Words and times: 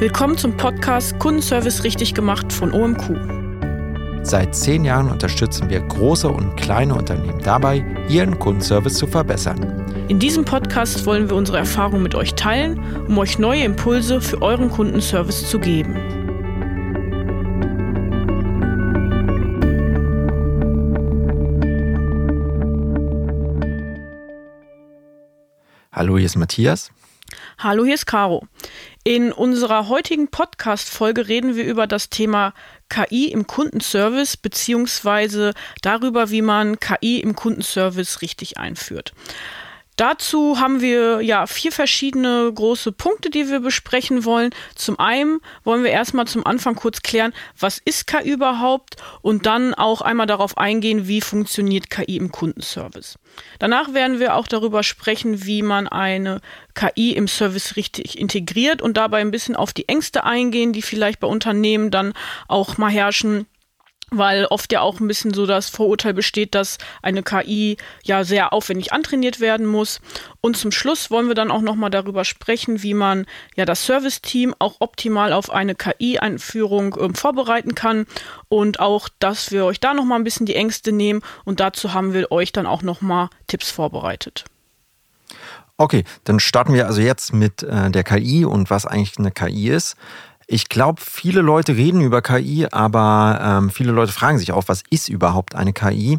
Willkommen 0.00 0.38
zum 0.38 0.56
Podcast 0.56 1.18
Kundenservice 1.18 1.84
richtig 1.84 2.14
gemacht 2.14 2.50
von 2.54 2.72
OMQ. 2.72 4.24
Seit 4.24 4.56
zehn 4.56 4.86
Jahren 4.86 5.10
unterstützen 5.10 5.68
wir 5.68 5.80
große 5.80 6.26
und 6.26 6.56
kleine 6.56 6.94
Unternehmen 6.94 7.38
dabei, 7.42 7.84
ihren 8.08 8.38
Kundenservice 8.38 8.94
zu 8.94 9.06
verbessern. 9.06 9.84
In 10.08 10.18
diesem 10.18 10.46
Podcast 10.46 11.04
wollen 11.04 11.28
wir 11.28 11.36
unsere 11.36 11.58
Erfahrungen 11.58 12.02
mit 12.02 12.14
euch 12.14 12.34
teilen, 12.34 12.82
um 13.08 13.18
euch 13.18 13.38
neue 13.38 13.62
Impulse 13.62 14.22
für 14.22 14.40
euren 14.40 14.70
Kundenservice 14.70 15.50
zu 15.50 15.58
geben. 15.58 15.94
Hallo, 25.92 26.16
hier 26.16 26.24
ist 26.24 26.36
Matthias. 26.36 26.90
Hallo, 27.58 27.84
hier 27.84 27.94
ist 27.94 28.06
Caro. 28.06 28.46
In 29.02 29.32
unserer 29.32 29.88
heutigen 29.88 30.28
Podcast-Folge 30.28 31.26
reden 31.26 31.56
wir 31.56 31.64
über 31.64 31.86
das 31.86 32.10
Thema 32.10 32.52
KI 32.90 33.32
im 33.32 33.46
Kundenservice 33.46 34.36
beziehungsweise 34.36 35.54
darüber, 35.80 36.28
wie 36.28 36.42
man 36.42 36.78
KI 36.78 37.20
im 37.20 37.34
Kundenservice 37.34 38.20
richtig 38.20 38.58
einführt. 38.58 39.14
Dazu 40.00 40.58
haben 40.58 40.80
wir 40.80 41.20
ja 41.20 41.46
vier 41.46 41.72
verschiedene 41.72 42.50
große 42.54 42.90
Punkte, 42.90 43.28
die 43.28 43.50
wir 43.50 43.60
besprechen 43.60 44.24
wollen. 44.24 44.48
Zum 44.74 44.98
einen 44.98 45.40
wollen 45.62 45.84
wir 45.84 45.90
erstmal 45.90 46.26
zum 46.26 46.46
Anfang 46.46 46.74
kurz 46.74 47.02
klären, 47.02 47.34
was 47.58 47.76
ist 47.84 48.06
KI 48.06 48.30
überhaupt 48.30 48.96
und 49.20 49.44
dann 49.44 49.74
auch 49.74 50.00
einmal 50.00 50.26
darauf 50.26 50.56
eingehen, 50.56 51.06
wie 51.06 51.20
funktioniert 51.20 51.90
KI 51.90 52.16
im 52.16 52.32
Kundenservice. 52.32 53.18
Danach 53.58 53.92
werden 53.92 54.20
wir 54.20 54.36
auch 54.36 54.48
darüber 54.48 54.82
sprechen, 54.84 55.44
wie 55.44 55.60
man 55.60 55.86
eine 55.86 56.40
KI 56.72 57.12
im 57.12 57.28
Service 57.28 57.76
richtig 57.76 58.18
integriert 58.18 58.80
und 58.80 58.96
dabei 58.96 59.18
ein 59.18 59.30
bisschen 59.30 59.54
auf 59.54 59.74
die 59.74 59.86
Ängste 59.86 60.24
eingehen, 60.24 60.72
die 60.72 60.80
vielleicht 60.80 61.20
bei 61.20 61.28
Unternehmen 61.28 61.90
dann 61.90 62.14
auch 62.48 62.78
mal 62.78 62.90
herrschen 62.90 63.44
weil 64.10 64.46
oft 64.46 64.72
ja 64.72 64.80
auch 64.80 65.00
ein 65.00 65.08
bisschen 65.08 65.32
so 65.32 65.46
das 65.46 65.68
Vorurteil 65.68 66.14
besteht, 66.14 66.54
dass 66.54 66.78
eine 67.02 67.22
KI 67.22 67.76
ja 68.02 68.24
sehr 68.24 68.52
aufwendig 68.52 68.92
antrainiert 68.92 69.40
werden 69.40 69.66
muss. 69.66 70.00
Und 70.40 70.56
zum 70.56 70.72
Schluss 70.72 71.10
wollen 71.10 71.28
wir 71.28 71.34
dann 71.34 71.50
auch 71.50 71.60
nochmal 71.60 71.90
darüber 71.90 72.24
sprechen, 72.24 72.82
wie 72.82 72.94
man 72.94 73.26
ja 73.56 73.64
das 73.64 73.84
Service-Team 73.84 74.54
auch 74.58 74.76
optimal 74.80 75.32
auf 75.32 75.50
eine 75.50 75.74
KI-Einführung 75.74 76.94
äh, 76.96 77.08
vorbereiten 77.14 77.74
kann 77.74 78.06
und 78.48 78.80
auch, 78.80 79.08
dass 79.18 79.50
wir 79.50 79.64
euch 79.64 79.80
da 79.80 79.94
nochmal 79.94 80.18
ein 80.18 80.24
bisschen 80.24 80.46
die 80.46 80.56
Ängste 80.56 80.92
nehmen 80.92 81.22
und 81.44 81.60
dazu 81.60 81.92
haben 81.92 82.12
wir 82.12 82.32
euch 82.32 82.52
dann 82.52 82.66
auch 82.66 82.82
nochmal 82.82 83.28
Tipps 83.46 83.70
vorbereitet. 83.70 84.44
Okay, 85.80 86.04
dann 86.24 86.40
starten 86.40 86.74
wir 86.74 86.86
also 86.86 87.00
jetzt 87.00 87.32
mit 87.32 87.62
äh, 87.62 87.90
der 87.90 88.04
KI 88.04 88.44
und 88.44 88.68
was 88.68 88.84
eigentlich 88.84 89.18
eine 89.18 89.30
KI 89.30 89.70
ist. 89.70 89.96
Ich 90.52 90.68
glaube, 90.68 91.00
viele 91.00 91.42
Leute 91.42 91.76
reden 91.76 92.00
über 92.00 92.22
KI, 92.22 92.66
aber 92.72 93.38
ähm, 93.40 93.70
viele 93.70 93.92
Leute 93.92 94.10
fragen 94.10 94.36
sich 94.36 94.50
auch, 94.50 94.64
was 94.66 94.82
ist 94.90 95.08
überhaupt 95.08 95.54
eine 95.54 95.72
KI? 95.72 96.18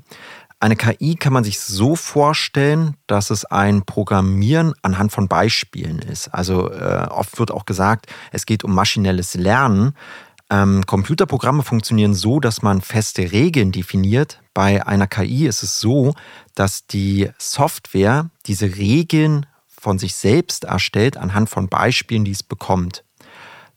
Eine 0.62 0.78
KI 0.78 1.16
kann 1.16 1.34
man 1.34 1.44
sich 1.44 1.60
so 1.60 1.98
vorstellen, 1.98 2.96
dass 3.08 3.30
es 3.30 3.44
ein 3.44 3.84
Programmieren 3.84 4.74
anhand 4.84 5.12
von 5.12 5.28
Beispielen 5.28 6.00
ist. 6.00 6.30
Also 6.30 6.72
äh, 6.72 7.08
oft 7.10 7.40
wird 7.40 7.52
auch 7.52 7.66
gesagt, 7.66 8.06
es 8.32 8.46
geht 8.46 8.64
um 8.64 8.74
maschinelles 8.74 9.34
Lernen. 9.34 9.96
Ähm, 10.50 10.86
Computerprogramme 10.86 11.64
funktionieren 11.64 12.14
so, 12.14 12.40
dass 12.40 12.62
man 12.62 12.80
feste 12.80 13.34
Regeln 13.34 13.74
definiert. 13.74 14.42
Bei 14.54 14.88
einer 14.88 15.08
KI 15.08 15.46
ist 15.46 15.62
es 15.62 15.82
so, 15.82 16.14
dass 16.56 16.88
die 16.88 17.30
Software 17.38 18.30
diese 18.46 18.78
Regeln 18.78 19.46
von 19.68 20.00
sich 20.00 20.16
selbst 20.16 20.64
erstellt 20.64 21.18
anhand 21.18 21.50
von 21.50 21.68
Beispielen, 21.68 22.24
die 22.24 22.32
es 22.32 22.44
bekommt. 22.44 23.04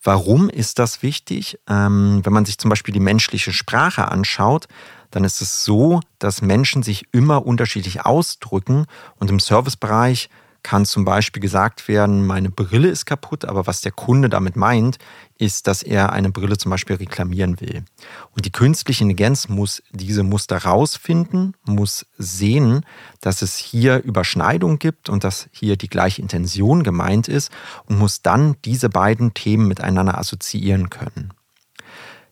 Warum 0.04 0.50
ist 0.50 0.78
das 0.78 1.02
wichtig? 1.02 1.58
Ähm, 1.66 2.20
wenn 2.22 2.32
man 2.32 2.44
sich 2.44 2.58
zum 2.58 2.68
Beispiel 2.68 2.92
die 2.92 3.00
menschliche 3.00 3.52
Sprache 3.52 4.08
anschaut, 4.08 4.68
dann 5.10 5.24
ist 5.24 5.40
es 5.40 5.64
so, 5.64 6.00
dass 6.18 6.42
Menschen 6.42 6.82
sich 6.82 7.06
immer 7.12 7.46
unterschiedlich 7.46 8.04
ausdrücken 8.04 8.86
und 9.18 9.30
im 9.30 9.40
Servicebereich 9.40 10.28
kann 10.64 10.84
zum 10.84 11.04
Beispiel 11.04 11.40
gesagt 11.40 11.86
werden, 11.86 12.26
meine 12.26 12.50
Brille 12.50 12.88
ist 12.88 13.04
kaputt, 13.04 13.44
aber 13.44 13.68
was 13.68 13.82
der 13.82 13.92
Kunde 13.92 14.28
damit 14.28 14.56
meint, 14.56 14.98
ist, 15.38 15.68
dass 15.68 15.82
er 15.82 16.12
eine 16.12 16.30
Brille 16.30 16.56
zum 16.58 16.70
Beispiel 16.70 16.96
reklamieren 16.96 17.60
will. 17.60 17.84
Und 18.32 18.46
die 18.46 18.50
künstliche 18.50 19.04
Intelligenz 19.04 19.48
muss 19.48 19.82
diese 19.92 20.24
Muster 20.24 20.58
rausfinden, 20.58 21.54
muss 21.64 22.06
sehen, 22.18 22.84
dass 23.20 23.42
es 23.42 23.56
hier 23.56 24.02
Überschneidung 24.02 24.78
gibt 24.78 25.08
und 25.08 25.22
dass 25.22 25.48
hier 25.52 25.76
die 25.76 25.88
gleiche 25.88 26.22
Intention 26.22 26.82
gemeint 26.82 27.28
ist 27.28 27.52
und 27.86 27.98
muss 27.98 28.22
dann 28.22 28.56
diese 28.64 28.88
beiden 28.88 29.34
Themen 29.34 29.68
miteinander 29.68 30.18
assoziieren 30.18 30.90
können. 30.90 31.32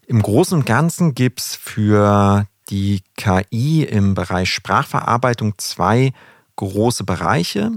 Im 0.06 0.22
Großen 0.22 0.58
und 0.58 0.66
Ganzen 0.66 1.14
gibt 1.14 1.40
es 1.40 1.54
für 1.54 2.46
die 2.70 3.02
KI 3.16 3.84
im 3.84 4.14
Bereich 4.14 4.50
Sprachverarbeitung 4.50 5.54
zwei 5.58 6.12
große 6.56 7.04
Bereiche. 7.04 7.72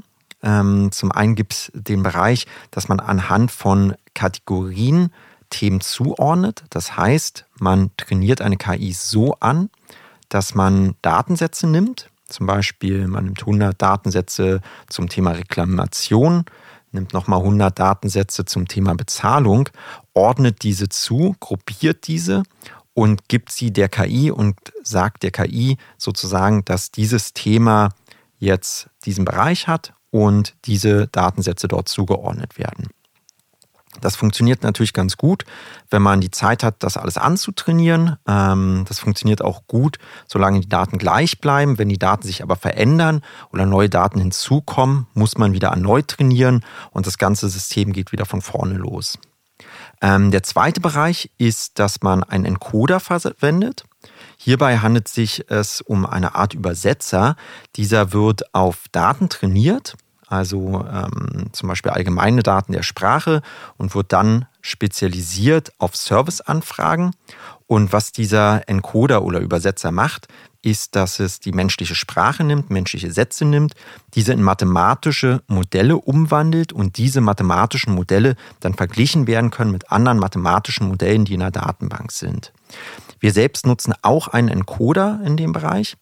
Ähm, 0.45 0.91
zum 0.91 1.11
einen 1.11 1.35
gibt 1.35 1.53
es 1.53 1.71
den 1.73 2.03
Bereich, 2.03 2.45
dass 2.69 2.87
man 2.87 2.99
anhand 2.99 3.51
von 3.51 3.95
Kategorien 4.13 5.11
Themen 5.49 5.81
zuordnet. 5.81 6.63
Das 6.69 6.95
heißt, 6.95 7.45
man 7.59 7.89
trainiert 7.97 8.41
eine 8.41 8.55
KI 8.55 8.93
so 8.93 9.33
an, 9.39 9.69
dass 10.29 10.53
man 10.55 10.95
Datensätze 11.01 11.67
nimmt. 11.67 12.09
Zum 12.27 12.45
Beispiel, 12.45 13.07
man 13.07 13.25
nimmt 13.25 13.41
100 13.41 13.79
Datensätze 13.79 14.61
zum 14.87 15.09
Thema 15.09 15.31
Reklamation, 15.31 16.45
nimmt 16.91 17.13
nochmal 17.13 17.39
100 17.39 17.77
Datensätze 17.77 18.45
zum 18.45 18.67
Thema 18.67 18.95
Bezahlung, 18.95 19.69
ordnet 20.13 20.63
diese 20.63 20.89
zu, 20.89 21.35
gruppiert 21.39 22.07
diese 22.07 22.43
und 22.93 23.27
gibt 23.27 23.51
sie 23.51 23.71
der 23.71 23.89
KI 23.89 24.31
und 24.31 24.55
sagt 24.83 25.23
der 25.23 25.31
KI 25.31 25.77
sozusagen, 25.97 26.65
dass 26.65 26.91
dieses 26.91 27.33
Thema 27.33 27.89
jetzt 28.37 28.89
diesen 29.05 29.25
Bereich 29.25 29.67
hat 29.67 29.93
und 30.15 30.55
diese 30.63 31.07
Datensätze 31.07 31.67
dort 31.67 31.89
zugeordnet 31.89 32.57
werden. 32.57 32.87
Das 33.99 34.15
funktioniert 34.15 34.63
natürlich 34.63 34.93
ganz 34.93 35.17
gut, 35.17 35.43
wenn 35.89 36.01
man 36.01 36.21
die 36.21 36.31
Zeit 36.31 36.63
hat, 36.63 36.75
das 36.79 36.95
alles 36.95 37.17
anzutrainieren. 37.17 38.15
Ähm, 38.25 38.85
das 38.87 38.99
funktioniert 38.99 39.41
auch 39.41 39.67
gut, 39.67 39.97
solange 40.25 40.61
die 40.61 40.69
Daten 40.69 40.99
gleich 40.99 41.41
bleiben. 41.41 41.77
Wenn 41.77 41.89
die 41.89 41.97
Daten 41.97 42.25
sich 42.25 42.43
aber 42.43 42.55
verändern 42.55 43.23
oder 43.51 43.65
neue 43.65 43.89
Daten 43.89 44.21
hinzukommen, 44.21 45.07
muss 45.15 45.37
man 45.37 45.51
wieder 45.51 45.69
erneut 45.69 46.07
trainieren 46.07 46.63
und 46.91 47.07
das 47.07 47.17
ganze 47.17 47.49
System 47.49 47.91
geht 47.91 48.13
wieder 48.13 48.25
von 48.25 48.41
vorne 48.41 48.75
los. 48.75 49.19
Ähm, 50.01 50.31
der 50.31 50.43
zweite 50.43 50.79
Bereich 50.79 51.29
ist, 51.37 51.77
dass 51.77 52.01
man 52.03 52.23
einen 52.23 52.45
Encoder 52.45 53.01
verwendet. 53.01 53.83
Hierbei 54.37 54.77
handelt 54.77 55.07
es 55.07 55.13
sich 55.13 55.45
um 55.85 56.05
eine 56.05 56.35
Art 56.35 56.53
Übersetzer. 56.53 57.35
Dieser 57.75 58.13
wird 58.13 58.53
auf 58.53 58.85
Daten 58.91 59.27
trainiert 59.27 59.97
also 60.27 60.85
ähm, 60.91 61.47
zum 61.51 61.69
Beispiel 61.69 61.91
allgemeine 61.91 62.43
Daten 62.43 62.73
der 62.73 62.83
Sprache 62.83 63.41
und 63.77 63.95
wird 63.95 64.11
dann 64.11 64.45
spezialisiert 64.61 65.71
auf 65.77 65.95
Serviceanfragen. 65.95 67.11
Und 67.67 67.93
was 67.93 68.11
dieser 68.11 68.67
Encoder 68.69 69.23
oder 69.23 69.39
Übersetzer 69.39 69.91
macht, 69.91 70.27
ist, 70.65 70.95
dass 70.95 71.19
es 71.19 71.39
die 71.39 71.51
menschliche 71.51 71.93
Sprache 71.93 72.43
nimmt, 72.43 72.71
menschliche 72.71 73.11
Sätze 73.11 73.45
nimmt, 73.45 73.73
diese 74.15 74.33
in 74.33 74.41
mathematische 74.41 75.43
Modelle 75.47 75.97
umwandelt 75.97 76.73
und 76.73 76.97
diese 76.97 77.21
mathematischen 77.21 77.93
Modelle 77.93 78.35
dann 78.61 78.73
verglichen 78.73 79.27
werden 79.27 79.51
können 79.51 79.71
mit 79.71 79.91
anderen 79.91 80.17
mathematischen 80.17 80.87
Modellen, 80.87 81.25
die 81.25 81.35
in 81.35 81.41
der 81.41 81.51
Datenbank 81.51 82.11
sind. 82.11 82.51
Wir 83.19 83.31
selbst 83.31 83.67
nutzen 83.67 83.93
auch 84.01 84.27
einen 84.27 84.49
Encoder 84.49 85.21
in 85.23 85.37
dem 85.37 85.53
Bereich 85.53 85.97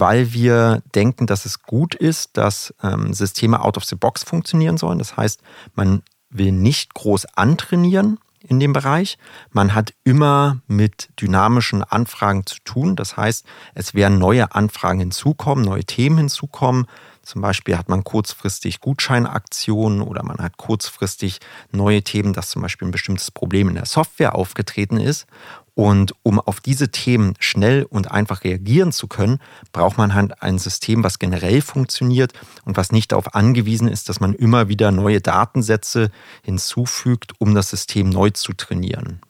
weil 0.00 0.32
wir 0.32 0.82
denken, 0.94 1.26
dass 1.26 1.44
es 1.44 1.62
gut 1.62 1.94
ist, 1.94 2.36
dass 2.36 2.74
ähm, 2.82 3.12
Systeme 3.12 3.62
out 3.62 3.76
of 3.76 3.84
the 3.84 3.96
box 3.96 4.22
funktionieren 4.22 4.76
sollen. 4.76 4.98
Das 4.98 5.16
heißt, 5.16 5.40
man 5.74 6.02
will 6.30 6.52
nicht 6.52 6.94
groß 6.94 7.26
antrainieren 7.36 8.18
in 8.40 8.58
dem 8.58 8.72
Bereich. 8.72 9.18
Man 9.50 9.74
hat 9.74 9.94
immer 10.04 10.60
mit 10.66 11.10
dynamischen 11.20 11.84
Anfragen 11.84 12.46
zu 12.46 12.56
tun. 12.64 12.96
Das 12.96 13.16
heißt, 13.16 13.46
es 13.74 13.94
werden 13.94 14.18
neue 14.18 14.54
Anfragen 14.54 14.98
hinzukommen, 14.98 15.64
neue 15.64 15.84
Themen 15.84 16.18
hinzukommen. 16.18 16.86
Zum 17.22 17.40
Beispiel 17.40 17.78
hat 17.78 17.88
man 17.88 18.02
kurzfristig 18.02 18.80
Gutscheinaktionen 18.80 20.02
oder 20.02 20.24
man 20.24 20.38
hat 20.38 20.56
kurzfristig 20.56 21.38
neue 21.70 22.02
Themen, 22.02 22.32
dass 22.32 22.50
zum 22.50 22.62
Beispiel 22.62 22.88
ein 22.88 22.92
bestimmtes 22.92 23.30
Problem 23.30 23.68
in 23.68 23.76
der 23.76 23.86
Software 23.86 24.34
aufgetreten 24.34 24.98
ist. 24.98 25.26
Und 25.74 26.14
um 26.22 26.38
auf 26.38 26.60
diese 26.60 26.90
Themen 26.90 27.34
schnell 27.38 27.84
und 27.84 28.10
einfach 28.10 28.44
reagieren 28.44 28.92
zu 28.92 29.06
können, 29.08 29.38
braucht 29.72 29.96
man 29.96 30.12
halt 30.12 30.42
ein 30.42 30.58
System, 30.58 31.02
was 31.02 31.18
generell 31.18 31.62
funktioniert 31.62 32.34
und 32.64 32.76
was 32.76 32.92
nicht 32.92 33.12
darauf 33.12 33.34
angewiesen 33.34 33.88
ist, 33.88 34.08
dass 34.10 34.20
man 34.20 34.34
immer 34.34 34.68
wieder 34.68 34.90
neue 34.92 35.22
Datensätze 35.22 36.10
hinzufügt, 36.42 37.32
um 37.38 37.54
das 37.54 37.70
System 37.70 38.10
neu 38.10 38.30
zu 38.30 38.52
trainieren. 38.52 39.20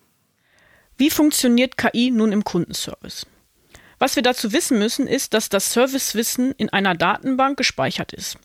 Wie 0.96 1.10
funktioniert 1.10 1.76
KI 1.76 2.10
nun 2.10 2.32
im 2.32 2.42
Kundenservice? 2.42 3.26
Was 4.00 4.16
wir 4.16 4.24
dazu 4.24 4.52
wissen 4.52 4.80
müssen, 4.80 5.06
ist, 5.06 5.32
dass 5.32 5.48
das 5.48 5.72
Servicewissen 5.72 6.50
in 6.58 6.70
einer 6.70 6.96
Datenbank 6.96 7.56
gespeichert 7.56 8.12
ist. 8.12 8.36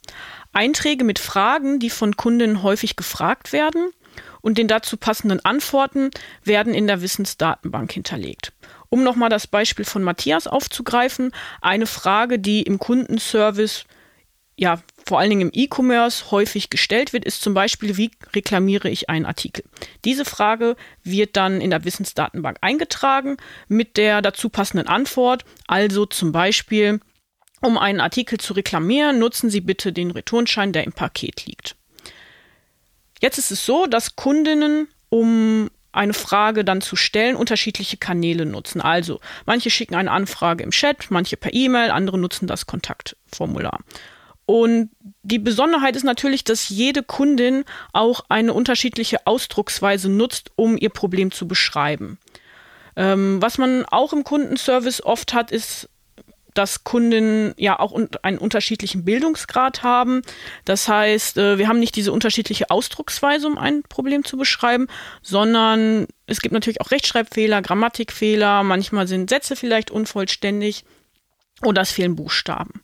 Einträge 0.54 1.04
mit 1.04 1.18
Fragen, 1.18 1.80
die 1.80 1.90
von 1.90 2.16
Kunden 2.16 2.62
häufig 2.62 2.96
gefragt 2.96 3.54
werden 3.54 3.90
und 4.48 4.58
den 4.58 4.70
dazu 4.70 4.96
passenden 4.96 5.44
Antworten 5.44 6.10
werden 6.42 6.74
in 6.74 6.88
der 6.88 7.02
Wissensdatenbank 7.02 7.92
hinterlegt. 7.92 8.54
Um 8.88 9.04
nochmal 9.04 9.30
das 9.30 9.46
Beispiel 9.46 9.84
von 9.84 10.04
Matthias 10.04 10.48
aufzugreifen, 10.48 11.34
eine 11.60 11.86
Frage, 11.86 12.40
die 12.40 12.62
im 12.62 12.80
Kundenservice 12.80 13.84
ja 14.56 14.82
vor 15.06 15.20
allen 15.20 15.32
Dingen 15.32 15.50
im 15.50 15.52
E-Commerce 15.52 16.32
häufig 16.32 16.70
gestellt 16.70 17.12
wird, 17.12 17.26
ist 17.26 17.42
zum 17.42 17.54
Beispiel, 17.54 17.98
wie 17.98 18.10
reklamiere 18.34 18.90
ich 18.90 19.10
einen 19.10 19.26
Artikel? 19.26 19.66
Diese 20.06 20.24
Frage 20.24 20.78
wird 21.04 21.36
dann 21.36 21.60
in 21.60 21.70
der 21.70 21.84
Wissensdatenbank 21.84 22.60
eingetragen 22.62 23.36
mit 23.68 23.98
der 23.98 24.22
dazu 24.22 24.48
passenden 24.48 24.88
Antwort. 24.88 25.44
Also 25.68 26.06
zum 26.06 26.32
Beispiel, 26.32 27.02
um 27.60 27.78
einen 27.78 28.00
Artikel 28.00 28.38
zu 28.38 28.54
reklamieren, 28.54 29.20
nutzen 29.20 29.50
Sie 29.50 29.60
bitte 29.60 29.92
den 29.92 30.12
Returnschein, 30.12 30.72
der 30.72 30.86
im 30.86 30.94
Paket 30.94 31.46
liegt. 31.48 31.76
Jetzt 33.22 33.38
ist 33.38 33.52
es 33.52 33.66
so, 33.66 33.86
dass 33.86 34.16
Kundinnen, 34.16 34.88
um 35.10 35.70
eine 35.92 36.14
Frage 36.14 36.64
dann 36.64 36.82
zu 36.82 36.96
stellen, 36.96 37.36
unterschiedliche 37.36 37.98
Kanäle 37.98 38.46
nutzen. 38.46 38.82
Also 38.82 39.20
manche 39.46 39.70
schicken 39.70 39.96
eine 39.96 40.12
Anfrage 40.12 40.64
im 40.64 40.72
Chat, 40.72 41.10
manche 41.10 41.38
per 41.38 41.54
E-Mail, 41.54 41.90
andere 41.92 42.18
nutzen 42.18 42.48
das 42.48 42.68
Kontaktformular. 42.68 43.80
Und 44.46 44.92
die 45.24 45.40
Besonderheit 45.40 45.96
ist 45.98 46.04
natürlich, 46.04 46.46
dass 46.46 46.70
jede 46.70 47.04
Kundin 47.04 47.66
auch 47.92 48.22
eine 48.30 48.54
unterschiedliche 48.54 49.28
Ausdrucksweise 49.28 50.10
nutzt, 50.10 50.52
um 50.56 50.78
ihr 50.78 50.90
Problem 50.90 51.32
zu 51.32 51.48
beschreiben. 51.48 52.18
Ähm, 52.96 53.42
was 53.42 53.58
man 53.58 53.84
auch 53.86 54.14
im 54.14 54.24
Kundenservice 54.24 55.04
oft 55.04 55.34
hat, 55.34 55.52
ist, 55.52 55.90
dass 56.58 56.84
Kunden 56.84 57.54
ja 57.58 57.80
auch 57.80 57.98
einen 58.24 58.38
unterschiedlichen 58.38 59.06
Bildungsgrad 59.06 59.84
haben. 59.84 60.22
Das 60.66 60.88
heißt, 60.88 61.38
äh, 61.38 61.58
wir 61.58 61.68
haben 61.68 61.80
nicht 61.80 61.96
diese 61.96 62.12
unterschiedliche 62.12 62.70
Ausdrucksweise, 62.70 63.48
um 63.48 63.58
ein 63.58 63.84
Problem 63.84 64.24
zu 64.24 64.38
beschreiben, 64.38 64.88
sondern 65.22 66.08
es 66.26 66.42
gibt 66.42 66.54
natürlich 66.54 66.82
auch 66.82 66.92
Rechtschreibfehler, 66.92 67.62
Grammatikfehler, 67.62 68.64
manchmal 68.64 69.08
sind 69.08 69.30
Sätze 69.30 69.56
vielleicht 69.56 69.92
unvollständig 69.92 70.84
oder 71.64 71.82
es 71.82 71.92
fehlen 71.92 72.16
Buchstaben. 72.16 72.82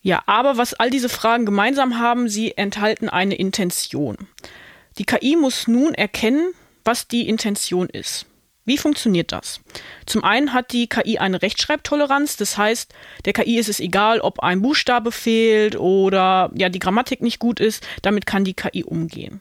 Ja, 0.00 0.22
aber 0.26 0.56
was 0.56 0.72
all 0.74 0.90
diese 0.90 1.08
Fragen 1.08 1.44
gemeinsam 1.46 1.98
haben, 1.98 2.28
sie 2.28 2.56
enthalten 2.56 3.08
eine 3.08 3.34
Intention. 3.34 4.16
Die 4.98 5.04
KI 5.04 5.36
muss 5.36 5.66
nun 5.66 5.94
erkennen, 5.94 6.52
was 6.84 7.08
die 7.08 7.28
Intention 7.28 7.88
ist. 7.88 8.26
Wie 8.66 8.78
funktioniert 8.78 9.30
das? 9.30 9.60
Zum 10.06 10.24
einen 10.24 10.52
hat 10.52 10.72
die 10.72 10.88
KI 10.88 11.18
eine 11.18 11.40
Rechtschreibtoleranz, 11.40 12.36
das 12.36 12.58
heißt, 12.58 12.92
der 13.24 13.32
KI 13.32 13.58
ist 13.58 13.68
es 13.68 13.78
egal, 13.78 14.20
ob 14.20 14.40
ein 14.40 14.60
Buchstabe 14.60 15.12
fehlt 15.12 15.76
oder 15.76 16.50
ja, 16.54 16.68
die 16.68 16.80
Grammatik 16.80 17.22
nicht 17.22 17.38
gut 17.38 17.60
ist, 17.60 17.86
damit 18.02 18.26
kann 18.26 18.44
die 18.44 18.54
KI 18.54 18.82
umgehen. 18.82 19.40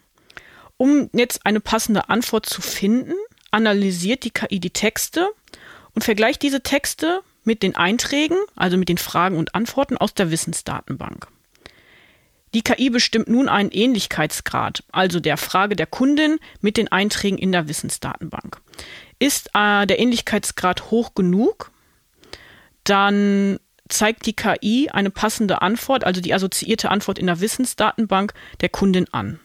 Um 0.78 1.10
jetzt 1.12 1.46
eine 1.46 1.60
passende 1.60 2.08
Antwort 2.10 2.46
zu 2.46 2.62
finden, 2.62 3.16
analysiert 3.50 4.24
die 4.26 4.32
KI 4.32 4.60
die 4.60 4.70
Texte 4.70 5.28
und 5.96 6.04
vergleicht 6.04 6.44
diese 6.44 6.62
Texte 6.62 7.22
mit 7.44 7.64
den 7.64 7.76
Einträgen, 7.76 8.38
also 8.56 8.78
mit 8.78 8.90
den 8.90 9.00
Fragen 9.00 9.38
und 9.38 9.56
Antworten 9.56 9.98
aus 9.98 10.14
der 10.14 10.30
Wissensdatenbank. 10.30 11.28
Die 12.56 12.62
KI 12.62 12.90
bestimmt 12.90 13.28
nun 13.28 13.50
einen 13.50 13.70
Ähnlichkeitsgrad, 13.72 14.84
also 14.92 15.20
der 15.20 15.36
Frage 15.36 15.76
der 15.76 15.88
Kundin 15.88 16.40
mit 16.62 16.78
den 16.78 16.90
Einträgen 16.90 17.38
in 17.38 17.52
der 17.52 17.68
Wissensdatenbank. 17.68 18.62
Ist 19.20 19.50
äh, 19.54 19.86
der 19.86 20.00
Ähnlichkeitsgrad 20.00 20.92
hoch 20.92 21.16
genug, 21.16 21.72
dann 22.84 23.60
zeigt 23.88 24.26
die 24.26 24.34
KI 24.34 24.90
eine 24.92 25.10
passende 25.10 25.62
Antwort, 25.62 26.04
also 26.04 26.22
die 26.22 26.34
assoziierte 26.34 26.90
Antwort 26.90 27.20
in 27.20 27.28
der 27.28 27.40
Wissensdatenbank 27.40 28.34
der 28.62 28.70
Kundin 28.70 29.08
an. 29.12 29.40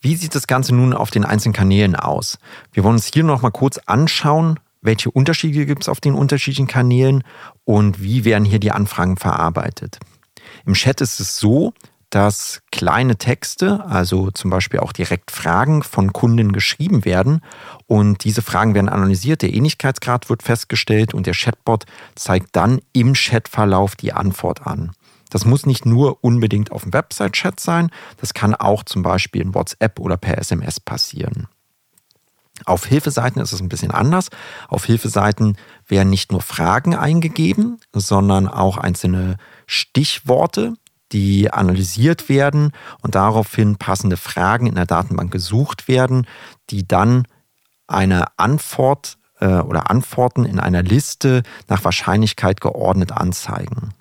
Wie 0.00 0.14
sieht 0.14 0.34
das 0.34 0.46
Ganze 0.46 0.74
nun 0.74 0.92
auf 0.92 1.10
den 1.10 1.24
einzelnen 1.24 1.54
Kanälen 1.54 1.96
aus? 1.96 2.38
Wir 2.72 2.84
wollen 2.84 2.94
uns 2.94 3.10
hier 3.12 3.24
noch 3.24 3.42
mal 3.42 3.50
kurz 3.50 3.78
anschauen, 3.86 4.60
welche 4.82 5.10
Unterschiede 5.10 5.66
gibt 5.66 5.82
es 5.82 5.88
auf 5.88 6.00
den 6.00 6.14
unterschiedlichen 6.14 6.68
Kanälen 6.68 7.24
und 7.64 8.00
wie 8.00 8.24
werden 8.24 8.44
hier 8.44 8.60
die 8.60 8.70
Anfragen 8.70 9.16
verarbeitet. 9.16 9.98
Im 10.64 10.74
Chat 10.74 11.00
ist 11.00 11.18
es 11.18 11.38
so, 11.38 11.72
dass 12.10 12.62
kleine 12.70 13.16
Texte, 13.16 13.84
also 13.86 14.30
zum 14.30 14.50
Beispiel 14.50 14.80
auch 14.80 14.92
direkt 14.92 15.30
Fragen 15.30 15.82
von 15.82 16.12
Kunden 16.12 16.52
geschrieben 16.52 17.04
werden 17.04 17.40
und 17.86 18.24
diese 18.24 18.42
Fragen 18.42 18.74
werden 18.74 18.88
analysiert, 18.88 19.42
der 19.42 19.52
Ähnlichkeitsgrad 19.52 20.30
wird 20.30 20.42
festgestellt 20.42 21.14
und 21.14 21.26
der 21.26 21.34
Chatbot 21.34 21.84
zeigt 22.14 22.54
dann 22.54 22.80
im 22.92 23.14
Chatverlauf 23.14 23.96
die 23.96 24.12
Antwort 24.12 24.66
an. 24.66 24.92
Das 25.30 25.44
muss 25.44 25.66
nicht 25.66 25.84
nur 25.84 26.22
unbedingt 26.22 26.70
auf 26.70 26.84
dem 26.84 26.92
Website-Chat 26.92 27.58
sein, 27.58 27.90
das 28.20 28.32
kann 28.32 28.54
auch 28.54 28.84
zum 28.84 29.02
Beispiel 29.02 29.42
in 29.42 29.54
WhatsApp 29.54 29.98
oder 29.98 30.16
per 30.16 30.38
SMS 30.38 30.78
passieren. 30.78 31.48
Auf 32.64 32.86
Hilfeseiten 32.86 33.42
ist 33.42 33.52
es 33.52 33.60
ein 33.60 33.68
bisschen 33.68 33.90
anders. 33.90 34.30
Auf 34.68 34.86
Hilfeseiten 34.86 35.58
werden 35.86 36.08
nicht 36.08 36.32
nur 36.32 36.40
Fragen 36.40 36.94
eingegeben, 36.94 37.78
sondern 37.92 38.48
auch 38.48 38.78
einzelne 38.78 39.36
Stichworte, 39.66 40.74
die 41.12 41.52
analysiert 41.52 42.28
werden 42.28 42.72
und 43.02 43.14
daraufhin 43.14 43.76
passende 43.76 44.16
Fragen 44.16 44.66
in 44.66 44.74
der 44.74 44.86
Datenbank 44.86 45.30
gesucht 45.30 45.88
werden, 45.88 46.26
die 46.70 46.86
dann 46.86 47.26
eine 47.86 48.26
Antwort 48.38 49.18
äh, 49.40 49.46
oder 49.46 49.90
Antworten 49.90 50.44
in 50.44 50.58
einer 50.58 50.82
Liste 50.82 51.42
nach 51.68 51.84
Wahrscheinlichkeit 51.84 52.60
geordnet 52.60 53.12
anzeigen. 53.12 53.94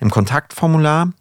Im 0.00 0.10
Kontaktformular 0.10 1.12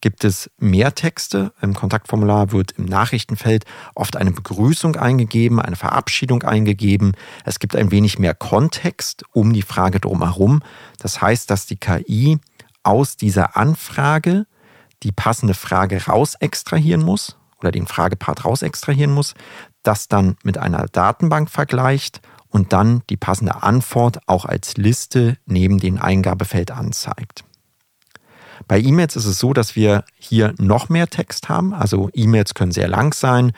gibt 0.00 0.24
es 0.24 0.50
mehr 0.58 0.94
Texte. 0.94 1.52
Im 1.62 1.74
Kontaktformular 1.74 2.52
wird 2.52 2.72
im 2.72 2.86
Nachrichtenfeld 2.86 3.64
oft 3.94 4.16
eine 4.16 4.32
Begrüßung 4.32 4.96
eingegeben, 4.96 5.60
eine 5.60 5.76
Verabschiedung 5.76 6.42
eingegeben. 6.42 7.12
Es 7.44 7.58
gibt 7.58 7.76
ein 7.76 7.90
wenig 7.90 8.18
mehr 8.18 8.34
Kontext 8.34 9.24
um 9.32 9.52
die 9.52 9.62
Frage 9.62 10.00
drumherum. 10.00 10.60
Das 10.98 11.22
heißt, 11.22 11.50
dass 11.50 11.66
die 11.66 11.76
KI 11.76 12.38
aus 12.82 13.16
dieser 13.16 13.56
Anfrage 13.56 14.46
die 15.02 15.12
passende 15.12 15.54
Frage 15.54 16.04
raus 16.06 16.34
extrahieren 16.40 17.02
muss 17.02 17.36
oder 17.60 17.72
den 17.72 17.86
Fragepart 17.86 18.44
raus 18.44 18.62
extrahieren 18.62 19.12
muss, 19.12 19.34
das 19.82 20.08
dann 20.08 20.36
mit 20.42 20.58
einer 20.58 20.86
Datenbank 20.86 21.50
vergleicht 21.50 22.20
und 22.48 22.72
dann 22.72 23.02
die 23.08 23.16
passende 23.16 23.62
Antwort 23.62 24.20
auch 24.26 24.44
als 24.44 24.76
Liste 24.76 25.36
neben 25.46 25.78
dem 25.78 26.00
Eingabefeld 26.00 26.70
anzeigt. 26.70 27.44
Bei 28.68 28.78
E-Mails 28.78 29.16
ist 29.16 29.24
es 29.24 29.38
so, 29.38 29.52
dass 29.52 29.74
wir 29.74 30.04
hier 30.18 30.54
noch 30.58 30.88
mehr 30.88 31.08
Text 31.08 31.48
haben. 31.48 31.74
Also 31.74 32.10
E-Mails 32.12 32.54
können 32.54 32.72
sehr 32.72 32.88
lang 32.88 33.12
sein. 33.14 33.52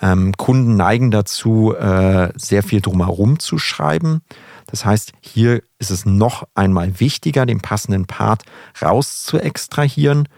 Ähm, 0.00 0.36
Kunden 0.36 0.76
neigen 0.76 1.10
dazu, 1.10 1.74
äh, 1.74 2.32
sehr 2.36 2.62
viel 2.62 2.80
drumherum 2.80 3.38
zu 3.38 3.58
schreiben. 3.58 4.22
Das 4.66 4.84
heißt, 4.84 5.12
hier 5.20 5.62
ist 5.78 5.90
es 5.90 6.04
noch 6.06 6.46
einmal 6.54 7.00
wichtiger, 7.00 7.46
den 7.46 7.60
passenden 7.60 8.06
Part 8.06 8.42
raus 8.82 9.24
zu 9.24 9.38
extrahieren, 9.38 10.28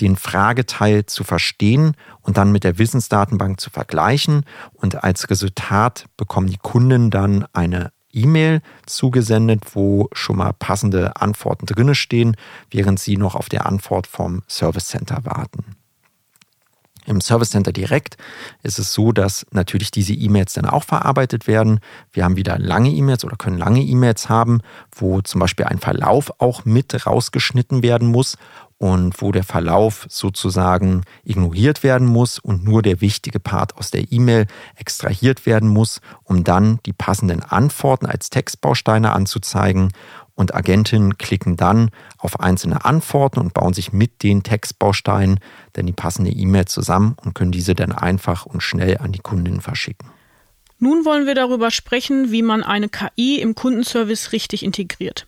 den 0.00 0.16
Frageteil 0.16 1.06
zu 1.06 1.24
verstehen 1.24 1.96
und 2.20 2.36
dann 2.36 2.52
mit 2.52 2.64
der 2.64 2.78
Wissensdatenbank 2.78 3.60
zu 3.60 3.70
vergleichen. 3.70 4.44
Und 4.74 5.02
als 5.02 5.30
Resultat 5.30 6.06
bekommen 6.16 6.48
die 6.48 6.58
Kunden 6.58 7.10
dann 7.10 7.46
eine 7.52 7.92
E-Mail 8.12 8.62
zugesendet, 8.86 9.74
wo 9.74 10.08
schon 10.12 10.36
mal 10.36 10.52
passende 10.52 11.16
Antworten 11.16 11.66
drinne 11.66 11.94
stehen, 11.94 12.36
während 12.70 12.98
sie 12.98 13.16
noch 13.16 13.34
auf 13.34 13.48
der 13.48 13.66
Antwort 13.66 14.06
vom 14.06 14.42
Service 14.48 14.86
Center 14.86 15.24
warten. 15.24 15.76
Im 17.06 17.20
Service 17.20 17.50
Center 17.50 17.72
direkt 17.72 18.16
ist 18.64 18.80
es 18.80 18.92
so, 18.92 19.12
dass 19.12 19.46
natürlich 19.52 19.92
diese 19.92 20.12
E-Mails 20.12 20.54
dann 20.54 20.66
auch 20.66 20.82
verarbeitet 20.82 21.46
werden. 21.46 21.78
Wir 22.12 22.24
haben 22.24 22.36
wieder 22.36 22.58
lange 22.58 22.90
E-Mails 22.90 23.24
oder 23.24 23.36
können 23.36 23.58
lange 23.58 23.80
E-Mails 23.80 24.28
haben, 24.28 24.60
wo 24.90 25.20
zum 25.20 25.40
Beispiel 25.40 25.66
ein 25.66 25.78
Verlauf 25.78 26.32
auch 26.40 26.64
mit 26.64 27.06
rausgeschnitten 27.06 27.84
werden 27.84 28.08
muss 28.08 28.36
und 28.78 29.22
wo 29.22 29.32
der 29.32 29.44
Verlauf 29.44 30.06
sozusagen 30.08 31.02
ignoriert 31.24 31.82
werden 31.82 32.06
muss 32.06 32.38
und 32.38 32.64
nur 32.64 32.82
der 32.82 33.00
wichtige 33.00 33.40
Part 33.40 33.76
aus 33.76 33.90
der 33.90 34.12
E-Mail 34.12 34.46
extrahiert 34.76 35.46
werden 35.46 35.68
muss, 35.68 36.00
um 36.24 36.44
dann 36.44 36.78
die 36.84 36.92
passenden 36.92 37.42
Antworten 37.42 38.06
als 38.06 38.30
Textbausteine 38.30 39.12
anzuzeigen. 39.12 39.92
Und 40.34 40.54
Agentinnen 40.54 41.16
klicken 41.16 41.56
dann 41.56 41.90
auf 42.18 42.40
einzelne 42.40 42.84
Antworten 42.84 43.40
und 43.40 43.54
bauen 43.54 43.72
sich 43.72 43.94
mit 43.94 44.22
den 44.22 44.42
Textbausteinen 44.42 45.40
dann 45.72 45.86
die 45.86 45.94
passende 45.94 46.30
E-Mail 46.30 46.66
zusammen 46.66 47.16
und 47.24 47.34
können 47.34 47.52
diese 47.52 47.74
dann 47.74 47.92
einfach 47.92 48.44
und 48.44 48.62
schnell 48.62 48.98
an 48.98 49.12
die 49.12 49.20
Kundinnen 49.20 49.62
verschicken. 49.62 50.10
Nun 50.78 51.06
wollen 51.06 51.24
wir 51.24 51.34
darüber 51.34 51.70
sprechen, 51.70 52.32
wie 52.32 52.42
man 52.42 52.62
eine 52.62 52.90
KI 52.90 53.40
im 53.40 53.54
Kundenservice 53.54 54.32
richtig 54.32 54.62
integriert. 54.62 55.26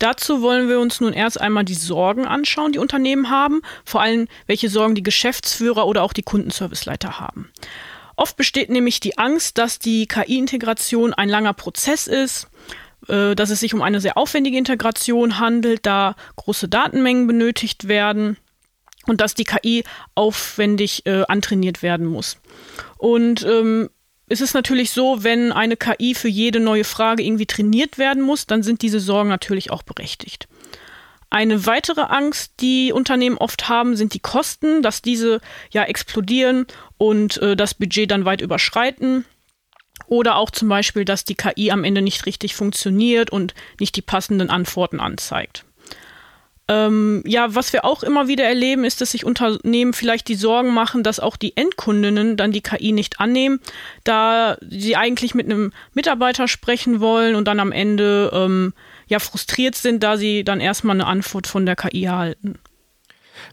Dazu 0.00 0.40
wollen 0.40 0.70
wir 0.70 0.80
uns 0.80 1.00
nun 1.00 1.12
erst 1.12 1.38
einmal 1.38 1.64
die 1.64 1.74
Sorgen 1.74 2.26
anschauen, 2.26 2.72
die 2.72 2.78
Unternehmen 2.78 3.28
haben, 3.28 3.60
vor 3.84 4.00
allem 4.00 4.28
welche 4.46 4.70
Sorgen 4.70 4.94
die 4.94 5.02
Geschäftsführer 5.02 5.86
oder 5.86 6.02
auch 6.02 6.14
die 6.14 6.22
Kundenserviceleiter 6.22 7.20
haben. 7.20 7.50
Oft 8.16 8.38
besteht 8.38 8.70
nämlich 8.70 9.00
die 9.00 9.18
Angst, 9.18 9.58
dass 9.58 9.78
die 9.78 10.06
KI-Integration 10.06 11.12
ein 11.12 11.28
langer 11.28 11.52
Prozess 11.52 12.06
ist, 12.06 12.48
äh, 13.08 13.34
dass 13.34 13.50
es 13.50 13.60
sich 13.60 13.74
um 13.74 13.82
eine 13.82 14.00
sehr 14.00 14.16
aufwendige 14.16 14.56
Integration 14.56 15.38
handelt, 15.38 15.84
da 15.84 16.16
große 16.36 16.68
Datenmengen 16.68 17.26
benötigt 17.26 17.86
werden 17.86 18.38
und 19.06 19.20
dass 19.20 19.34
die 19.34 19.44
KI 19.44 19.84
aufwendig 20.14 21.04
äh, 21.04 21.24
antrainiert 21.28 21.82
werden 21.82 22.06
muss. 22.06 22.38
Und 22.96 23.44
ähm, 23.44 23.90
es 24.30 24.40
ist 24.40 24.54
natürlich 24.54 24.92
so, 24.92 25.24
wenn 25.24 25.50
eine 25.50 25.76
KI 25.76 26.14
für 26.14 26.28
jede 26.28 26.60
neue 26.60 26.84
Frage 26.84 27.24
irgendwie 27.24 27.46
trainiert 27.46 27.98
werden 27.98 28.22
muss, 28.22 28.46
dann 28.46 28.62
sind 28.62 28.80
diese 28.80 29.00
Sorgen 29.00 29.28
natürlich 29.28 29.72
auch 29.72 29.82
berechtigt. 29.82 30.46
Eine 31.30 31.66
weitere 31.66 32.02
Angst, 32.02 32.52
die 32.60 32.92
Unternehmen 32.92 33.38
oft 33.38 33.68
haben, 33.68 33.96
sind 33.96 34.14
die 34.14 34.20
Kosten, 34.20 34.82
dass 34.82 35.02
diese 35.02 35.40
ja 35.72 35.82
explodieren 35.82 36.66
und 36.96 37.38
äh, 37.38 37.56
das 37.56 37.74
Budget 37.74 38.10
dann 38.12 38.24
weit 38.24 38.40
überschreiten. 38.40 39.24
Oder 40.06 40.36
auch 40.36 40.50
zum 40.50 40.68
Beispiel, 40.68 41.04
dass 41.04 41.24
die 41.24 41.34
KI 41.34 41.72
am 41.72 41.82
Ende 41.82 42.00
nicht 42.00 42.24
richtig 42.24 42.54
funktioniert 42.54 43.30
und 43.30 43.54
nicht 43.80 43.96
die 43.96 44.02
passenden 44.02 44.48
Antworten 44.48 45.00
anzeigt. 45.00 45.64
Ähm, 46.70 47.24
ja, 47.26 47.52
was 47.52 47.72
wir 47.72 47.84
auch 47.84 48.04
immer 48.04 48.28
wieder 48.28 48.44
erleben, 48.44 48.84
ist, 48.84 49.00
dass 49.00 49.10
sich 49.10 49.24
Unternehmen 49.24 49.92
vielleicht 49.92 50.28
die 50.28 50.36
Sorgen 50.36 50.72
machen, 50.72 51.02
dass 51.02 51.18
auch 51.18 51.36
die 51.36 51.56
Endkundinnen 51.56 52.36
dann 52.36 52.52
die 52.52 52.60
KI 52.60 52.92
nicht 52.92 53.18
annehmen, 53.18 53.58
da 54.04 54.56
sie 54.60 54.94
eigentlich 54.94 55.34
mit 55.34 55.46
einem 55.46 55.72
Mitarbeiter 55.94 56.46
sprechen 56.46 57.00
wollen 57.00 57.34
und 57.34 57.48
dann 57.48 57.58
am 57.58 57.72
Ende 57.72 58.30
ähm, 58.32 58.72
ja 59.08 59.18
frustriert 59.18 59.74
sind, 59.74 60.04
da 60.04 60.16
sie 60.16 60.44
dann 60.44 60.60
erstmal 60.60 60.94
eine 60.94 61.08
Antwort 61.08 61.48
von 61.48 61.66
der 61.66 61.74
KI 61.74 62.04
erhalten. 62.04 62.60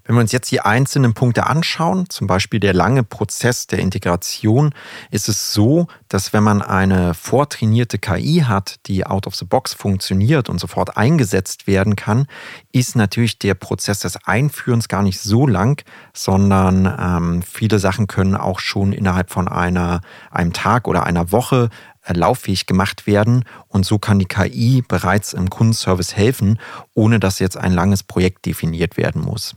Wenn 0.06 0.15
wir 0.15 0.22
uns 0.22 0.32
jetzt 0.32 0.51
die 0.51 0.62
einzelnen 0.62 1.13
Punkte 1.13 1.48
anschauen, 1.48 2.10
zum 2.10 2.27
Beispiel 2.27 2.60
der 2.60 2.74
lange 2.74 3.03
Prozess 3.03 3.67
der 3.67 3.79
Integration, 3.79 4.74
ist 5.12 5.29
es 5.29 5.53
so, 5.53 5.88
dass 6.10 6.34
wenn 6.34 6.44
man 6.44 6.62
eine 6.62 7.13
vortrainierte 7.13 7.98
KI 7.98 8.44
hat, 8.48 8.75
die 8.88 9.06
out 9.06 9.27
of 9.27 9.36
the 9.36 9.46
box 9.46 9.74
funktioniert 9.74 10.50
und 10.50 10.60
sofort 10.60 10.98
eingesetzt 10.98 11.67
werden 11.67 11.96
kann, 11.96 12.27
ist 12.72 12.96
natürlich 12.96 13.39
der 13.39 13.53
Prozess 13.53 14.00
des 14.00 14.17
Einführens 14.25 14.88
gar 14.88 15.03
nicht 15.03 15.20
so 15.20 15.48
lang, 15.48 15.84
sondern 16.13 16.86
ähm, 17.00 17.41
viele 17.41 17.79
Sachen 17.79 18.08
können 18.08 18.36
auch 18.36 18.60
schon 18.60 18.94
innerhalb 18.94 19.29
von 19.29 19.48
einer, 19.48 20.01
einem 20.32 20.53
Tag 20.53 20.88
oder 20.88 21.06
einer 21.06 21.32
Woche 21.32 21.70
äh, 22.08 22.13
lauffähig 22.13 22.65
gemacht 22.65 23.06
werden 23.06 23.44
und 23.67 23.86
so 23.86 24.00
kann 24.00 24.20
die 24.20 24.25
KI 24.25 24.84
bereits 24.88 25.34
im 25.34 25.50
Kundenservice 25.50 26.15
helfen, 26.15 26.60
ohne 26.94 27.20
dass 27.20 27.39
jetzt 27.39 27.58
ein 27.58 27.74
langes 27.74 28.03
Projekt 28.03 28.46
definiert 28.46 28.98
werden 28.98 29.22
muss. 29.22 29.56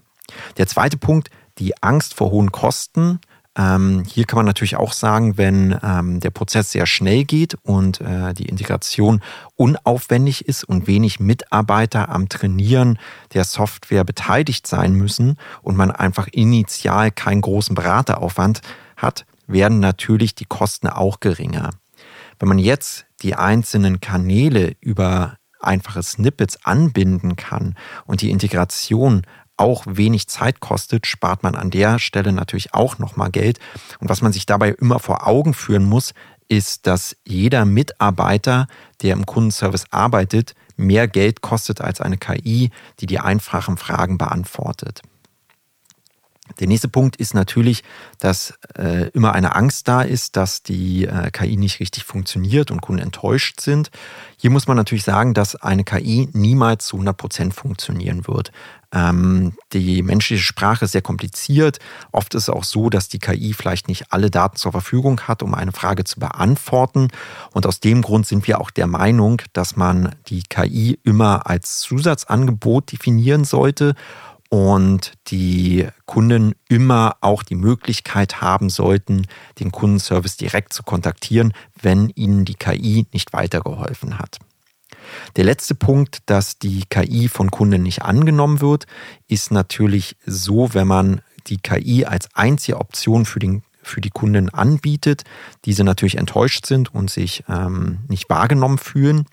Der 0.56 0.66
zweite 0.66 0.96
Punkt, 0.96 1.30
die 1.58 1.80
Angst 1.82 2.14
vor 2.14 2.30
hohen 2.30 2.52
Kosten. 2.52 3.20
Ähm, 3.56 4.04
hier 4.06 4.26
kann 4.26 4.36
man 4.38 4.46
natürlich 4.46 4.76
auch 4.76 4.92
sagen, 4.92 5.36
wenn 5.36 5.76
ähm, 5.82 6.20
der 6.20 6.30
Prozess 6.30 6.70
sehr 6.70 6.86
schnell 6.86 7.24
geht 7.24 7.56
und 7.62 8.00
äh, 8.00 8.32
die 8.32 8.46
Integration 8.46 9.20
unaufwendig 9.56 10.46
ist 10.46 10.64
und 10.64 10.86
wenig 10.86 11.18
Mitarbeiter 11.18 12.08
am 12.08 12.28
Trainieren 12.28 12.98
der 13.34 13.44
Software 13.44 14.04
beteiligt 14.04 14.66
sein 14.66 14.94
müssen 14.94 15.36
und 15.62 15.76
man 15.76 15.90
einfach 15.90 16.28
initial 16.28 17.10
keinen 17.10 17.40
großen 17.40 17.74
Berateraufwand 17.74 18.60
hat, 18.96 19.26
werden 19.48 19.80
natürlich 19.80 20.34
die 20.36 20.44
Kosten 20.44 20.86
auch 20.86 21.18
geringer. 21.18 21.70
Wenn 22.38 22.48
man 22.48 22.58
jetzt 22.58 23.06
die 23.22 23.34
einzelnen 23.34 24.00
Kanäle 24.00 24.76
über 24.80 25.36
einfache 25.60 26.02
Snippets 26.02 26.64
anbinden 26.64 27.36
kann 27.36 27.74
und 28.06 28.22
die 28.22 28.30
Integration 28.30 29.22
auch 29.60 29.84
wenig 29.86 30.26
Zeit 30.26 30.60
kostet, 30.60 31.06
spart 31.06 31.42
man 31.42 31.54
an 31.54 31.70
der 31.70 31.98
Stelle 31.98 32.32
natürlich 32.32 32.74
auch 32.74 32.98
nochmal 32.98 33.30
Geld. 33.30 33.58
Und 34.00 34.08
was 34.08 34.22
man 34.22 34.32
sich 34.32 34.46
dabei 34.46 34.70
immer 34.70 34.98
vor 34.98 35.26
Augen 35.26 35.54
führen 35.54 35.84
muss, 35.84 36.14
ist, 36.48 36.86
dass 36.86 37.16
jeder 37.24 37.64
Mitarbeiter, 37.64 38.66
der 39.02 39.12
im 39.12 39.26
Kundenservice 39.26 39.84
arbeitet, 39.90 40.54
mehr 40.76 41.06
Geld 41.06 41.42
kostet 41.42 41.80
als 41.80 42.00
eine 42.00 42.18
KI, 42.18 42.70
die 42.98 43.06
die 43.06 43.20
einfachen 43.20 43.76
Fragen 43.76 44.18
beantwortet. 44.18 45.02
Der 46.58 46.66
nächste 46.66 46.88
Punkt 46.88 47.16
ist 47.16 47.34
natürlich, 47.34 47.84
dass 48.18 48.54
äh, 48.76 49.08
immer 49.10 49.32
eine 49.34 49.54
Angst 49.54 49.86
da 49.86 50.02
ist, 50.02 50.36
dass 50.36 50.64
die 50.64 51.06
äh, 51.06 51.30
KI 51.30 51.56
nicht 51.56 51.78
richtig 51.78 52.04
funktioniert 52.04 52.72
und 52.72 52.80
Kunden 52.80 53.02
enttäuscht 53.02 53.60
sind. 53.60 53.90
Hier 54.36 54.50
muss 54.50 54.66
man 54.66 54.76
natürlich 54.76 55.04
sagen, 55.04 55.32
dass 55.32 55.54
eine 55.54 55.84
KI 55.84 56.28
niemals 56.32 56.86
zu 56.86 56.96
100 56.96 57.16
Prozent 57.16 57.54
funktionieren 57.54 58.26
wird. 58.26 58.50
Ähm, 58.92 59.52
die 59.72 60.02
menschliche 60.02 60.42
Sprache 60.42 60.84
ist 60.84 60.92
sehr 60.92 61.02
kompliziert. 61.02 61.78
Oft 62.12 62.34
ist 62.34 62.44
es 62.44 62.50
auch 62.50 62.64
so, 62.64 62.90
dass 62.90 63.08
die 63.08 63.18
KI 63.18 63.52
vielleicht 63.54 63.88
nicht 63.88 64.12
alle 64.12 64.30
Daten 64.30 64.56
zur 64.56 64.72
Verfügung 64.72 65.20
hat, 65.22 65.42
um 65.42 65.54
eine 65.54 65.72
Frage 65.72 66.04
zu 66.04 66.18
beantworten. 66.18 67.08
Und 67.52 67.66
aus 67.66 67.80
dem 67.80 68.02
Grund 68.02 68.26
sind 68.26 68.46
wir 68.46 68.60
auch 68.60 68.70
der 68.70 68.86
Meinung, 68.86 69.42
dass 69.52 69.76
man 69.76 70.14
die 70.28 70.42
KI 70.42 70.98
immer 71.04 71.46
als 71.46 71.80
Zusatzangebot 71.80 72.92
definieren 72.92 73.44
sollte 73.44 73.94
und 74.50 75.12
die 75.28 75.86
Kunden 76.06 76.54
immer 76.68 77.16
auch 77.20 77.44
die 77.44 77.54
Möglichkeit 77.54 78.40
haben 78.40 78.68
sollten, 78.68 79.26
den 79.60 79.70
Kundenservice 79.70 80.36
direkt 80.36 80.72
zu 80.72 80.82
kontaktieren, 80.82 81.52
wenn 81.80 82.10
ihnen 82.16 82.44
die 82.44 82.56
KI 82.56 83.06
nicht 83.12 83.32
weitergeholfen 83.32 84.18
hat. 84.18 84.40
Der 85.36 85.44
letzte 85.44 85.74
Punkt, 85.74 86.18
dass 86.26 86.58
die 86.58 86.84
KI 86.88 87.28
von 87.28 87.50
Kunden 87.50 87.82
nicht 87.82 88.02
angenommen 88.02 88.60
wird, 88.60 88.86
ist 89.28 89.50
natürlich 89.50 90.16
so, 90.26 90.74
wenn 90.74 90.86
man 90.86 91.20
die 91.46 91.58
KI 91.58 92.04
als 92.04 92.28
einzige 92.34 92.78
Option 92.78 93.24
für 93.24 93.38
den 93.38 93.62
für 93.82 94.00
die 94.02 94.10
Kunden 94.10 94.50
anbietet, 94.50 95.24
diese 95.64 95.84
natürlich 95.84 96.18
enttäuscht 96.18 96.66
sind 96.66 96.94
und 96.94 97.10
sich 97.10 97.44
ähm, 97.48 98.00
nicht 98.08 98.28
wahrgenommen 98.28 98.76
fühlen. 98.76 99.24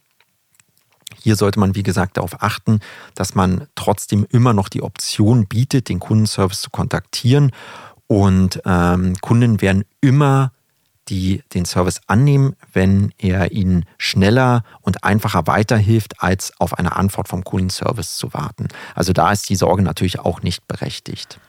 Hier 1.22 1.36
sollte 1.36 1.60
man, 1.60 1.76
wie 1.76 1.84
gesagt, 1.84 2.18
darauf 2.18 2.42
achten, 2.42 2.80
dass 3.16 3.36
man 3.36 3.68
trotzdem 3.76 4.26
immer 4.30 4.54
noch 4.54 4.70
die 4.70 4.82
Option 4.82 5.48
bietet, 5.48 5.90
den 5.90 6.00
Kundenservice 6.00 6.62
zu 6.62 6.70
kontaktieren. 6.70 7.52
Und 8.08 8.62
ähm, 8.66 9.16
Kunden 9.22 9.62
werden 9.62 9.84
immer 10.00 10.54
die 11.10 11.44
den 11.54 11.66
Service 11.66 12.02
annehmen, 12.08 12.56
wenn 12.74 13.14
er 13.18 13.52
ihnen 13.52 13.86
schneller 13.98 14.64
und 14.82 15.04
einfacher 15.04 15.48
weiterhilft, 15.48 16.22
als 16.22 16.54
auf 16.60 16.78
eine 16.78 16.96
Antwort 16.96 17.28
vom 17.28 17.44
Kundenservice 17.44 18.18
zu 18.18 18.34
warten. 18.34 18.68
Also 18.96 19.14
da 19.14 19.32
ist 19.32 19.50
die 19.50 19.56
Sorge 19.56 19.82
natürlich 19.82 20.20
auch 20.20 20.42
nicht 20.42 20.68
berechtigt. 20.68 21.40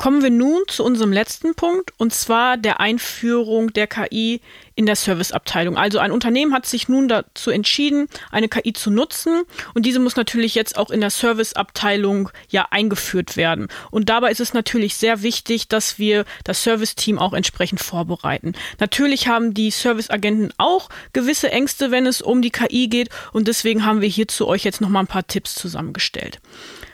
Kommen 0.00 0.22
wir 0.22 0.30
nun 0.30 0.62
zu 0.66 0.82
unserem 0.82 1.12
letzten 1.12 1.54
Punkt 1.54 1.92
und 1.98 2.14
zwar 2.14 2.56
der 2.56 2.80
Einführung 2.80 3.70
der 3.74 3.86
KI 3.86 4.40
in 4.80 4.86
der 4.86 4.96
Serviceabteilung. 4.96 5.76
Also 5.76 5.98
ein 5.98 6.10
Unternehmen 6.10 6.54
hat 6.54 6.64
sich 6.64 6.88
nun 6.88 7.06
dazu 7.06 7.50
entschieden, 7.50 8.08
eine 8.30 8.48
KI 8.48 8.72
zu 8.72 8.90
nutzen 8.90 9.42
und 9.74 9.84
diese 9.84 10.00
muss 10.00 10.16
natürlich 10.16 10.54
jetzt 10.54 10.78
auch 10.78 10.88
in 10.88 11.02
der 11.02 11.10
Serviceabteilung 11.10 12.30
ja 12.48 12.66
eingeführt 12.70 13.36
werden. 13.36 13.68
Und 13.90 14.08
dabei 14.08 14.30
ist 14.30 14.40
es 14.40 14.54
natürlich 14.54 14.96
sehr 14.96 15.20
wichtig, 15.20 15.68
dass 15.68 15.98
wir 15.98 16.24
das 16.44 16.62
Serviceteam 16.62 17.18
auch 17.18 17.34
entsprechend 17.34 17.80
vorbereiten. 17.80 18.54
Natürlich 18.78 19.28
haben 19.28 19.52
die 19.52 19.70
Serviceagenten 19.70 20.54
auch 20.56 20.88
gewisse 21.12 21.52
Ängste, 21.52 21.90
wenn 21.90 22.06
es 22.06 22.22
um 22.22 22.40
die 22.40 22.50
KI 22.50 22.88
geht 22.88 23.10
und 23.34 23.48
deswegen 23.48 23.84
haben 23.84 24.00
wir 24.00 24.08
hierzu 24.08 24.48
euch 24.48 24.64
jetzt 24.64 24.80
noch 24.80 24.88
mal 24.88 25.00
ein 25.00 25.06
paar 25.06 25.26
Tipps 25.26 25.56
zusammengestellt. 25.56 26.40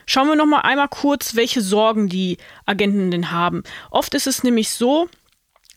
Schauen 0.07 0.27
wir 0.27 0.35
noch 0.35 0.47
mal 0.47 0.63
einmal 0.63 0.89
kurz, 0.89 1.37
welche 1.37 1.61
Sorgen 1.61 2.09
die 2.09 2.39
Agenten 2.65 3.13
denn 3.13 3.31
haben. 3.31 3.63
Oft 3.93 4.13
ist 4.15 4.27
es 4.27 4.43
nämlich 4.43 4.71
so, 4.71 5.09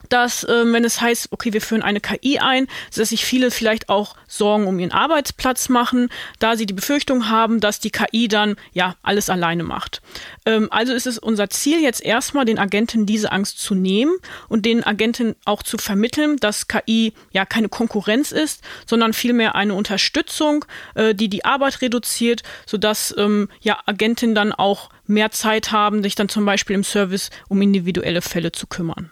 dass, 0.08 0.46
ähm, 0.50 0.72
wenn 0.74 0.86
es 0.86 1.02
heißt, 1.02 1.28
okay, 1.32 1.52
wir 1.52 1.62
führen 1.62 1.82
eine 1.82 2.00
KI 2.00 2.40
ein, 2.40 2.68
dass 2.96 3.10
sich 3.10 3.26
viele 3.26 3.52
vielleicht 3.52 3.90
auch 3.90 4.16
Sorgen 4.28 4.68
um 4.68 4.80
ihren 4.80 4.92
Arbeitsplatz 4.92 5.70
machen, 5.70 6.10
da 6.40 6.56
sie 6.56 6.66
die 6.66 6.74
Befürchtung 6.74 7.30
haben, 7.30 7.60
dass 7.60 7.80
die 7.80 7.92
KI 7.92 8.28
dann 8.28 8.56
ja 8.72 8.96
alles 9.04 9.30
alleine 9.30 9.64
macht. 9.64 10.02
Ähm, 10.46 10.70
also 10.72 10.94
ist 10.94 11.08
es 11.08 11.20
unser 11.20 11.50
Ziel 11.50 11.82
jetzt 11.82 12.02
erstmal, 12.02 12.46
den 12.46 12.60
Agenten 12.60 13.06
diese 13.06 13.32
Angst 13.32 13.60
zu 13.60 13.76
nehmen 13.76 14.16
und 14.48 14.66
den 14.66 14.84
Agenten 14.84 15.36
auch 15.46 15.64
zu 15.64 15.78
vermitteln, 15.78 16.38
dass 16.38 16.68
KI 16.68 17.14
ja 17.32 17.46
keine 17.46 17.70
Konkurrenz 17.70 18.32
ist, 18.32 18.64
sondern 18.86 19.14
vielmehr 19.14 19.56
eine 19.56 19.74
Unterstützung, 19.74 20.66
äh, 20.96 21.14
die 21.14 21.28
die 21.28 21.46
Arbeit 21.46 21.82
reduziert, 21.82 22.44
sodass 22.66 23.14
ähm, 23.18 23.50
ja 23.62 23.80
Agenten 23.86 24.34
dann 24.34 24.54
auch 24.54 24.90
mehr 25.06 25.32
Zeit 25.32 25.72
haben, 25.72 26.04
sich 26.04 26.16
dann 26.16 26.30
zum 26.30 26.46
Beispiel 26.46 26.76
im 26.76 26.84
Service 26.84 27.30
um 27.50 27.62
individuelle 27.62 28.22
Fälle 28.22 28.52
zu 28.52 28.68
kümmern. 28.68 29.12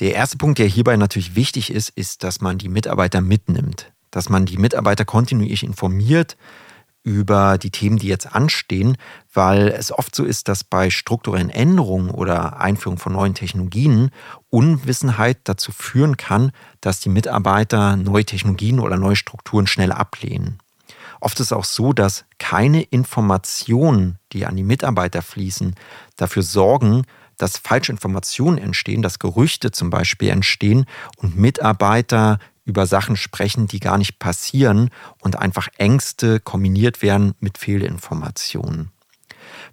Der 0.00 0.14
erste 0.14 0.38
Punkt, 0.38 0.58
der 0.58 0.66
hierbei 0.66 0.96
natürlich 0.96 1.36
wichtig 1.36 1.70
ist, 1.70 1.90
ist, 1.90 2.24
dass 2.24 2.40
man 2.40 2.56
die 2.56 2.70
Mitarbeiter 2.70 3.20
mitnimmt, 3.20 3.92
dass 4.10 4.30
man 4.30 4.46
die 4.46 4.56
Mitarbeiter 4.56 5.04
kontinuierlich 5.04 5.62
informiert 5.62 6.38
über 7.02 7.58
die 7.58 7.70
Themen, 7.70 7.98
die 7.98 8.08
jetzt 8.08 8.34
anstehen, 8.34 8.96
weil 9.32 9.68
es 9.68 9.92
oft 9.92 10.14
so 10.14 10.24
ist, 10.24 10.48
dass 10.48 10.64
bei 10.64 10.88
strukturellen 10.88 11.50
Änderungen 11.50 12.10
oder 12.10 12.60
Einführung 12.60 12.98
von 12.98 13.12
neuen 13.12 13.34
Technologien 13.34 14.10
Unwissenheit 14.48 15.38
dazu 15.44 15.70
führen 15.70 16.16
kann, 16.16 16.52
dass 16.80 17.00
die 17.00 17.08
Mitarbeiter 17.10 17.96
neue 17.96 18.24
Technologien 18.24 18.80
oder 18.80 18.96
neue 18.96 19.16
Strukturen 19.16 19.66
schnell 19.66 19.92
ablehnen. 19.92 20.58
Oft 21.20 21.38
ist 21.40 21.46
es 21.46 21.52
auch 21.52 21.64
so, 21.64 21.92
dass 21.92 22.24
keine 22.38 22.82
Informationen, 22.82 24.18
die 24.32 24.46
an 24.46 24.56
die 24.56 24.62
Mitarbeiter 24.62 25.20
fließen, 25.20 25.74
dafür 26.16 26.42
sorgen, 26.42 27.04
dass 27.40 27.58
falsche 27.58 27.92
Informationen 27.92 28.58
entstehen, 28.58 29.02
dass 29.02 29.18
Gerüchte 29.18 29.70
zum 29.70 29.90
Beispiel 29.90 30.28
entstehen 30.28 30.86
und 31.16 31.36
Mitarbeiter 31.36 32.38
über 32.64 32.86
Sachen 32.86 33.16
sprechen, 33.16 33.66
die 33.66 33.80
gar 33.80 33.98
nicht 33.98 34.18
passieren 34.18 34.90
und 35.20 35.36
einfach 35.36 35.68
Ängste 35.78 36.40
kombiniert 36.40 37.02
werden 37.02 37.34
mit 37.40 37.58
Fehlinformationen. 37.58 38.90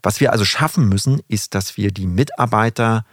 Was 0.01 0.19
wir 0.19 0.31
also 0.31 0.45
schaffen 0.45 0.87
müssen, 0.87 1.21
ist, 1.27 1.53
dass 1.55 1.77
wir 1.77 1.91
die 1.91 2.07
Mitarbeiter 2.07 3.05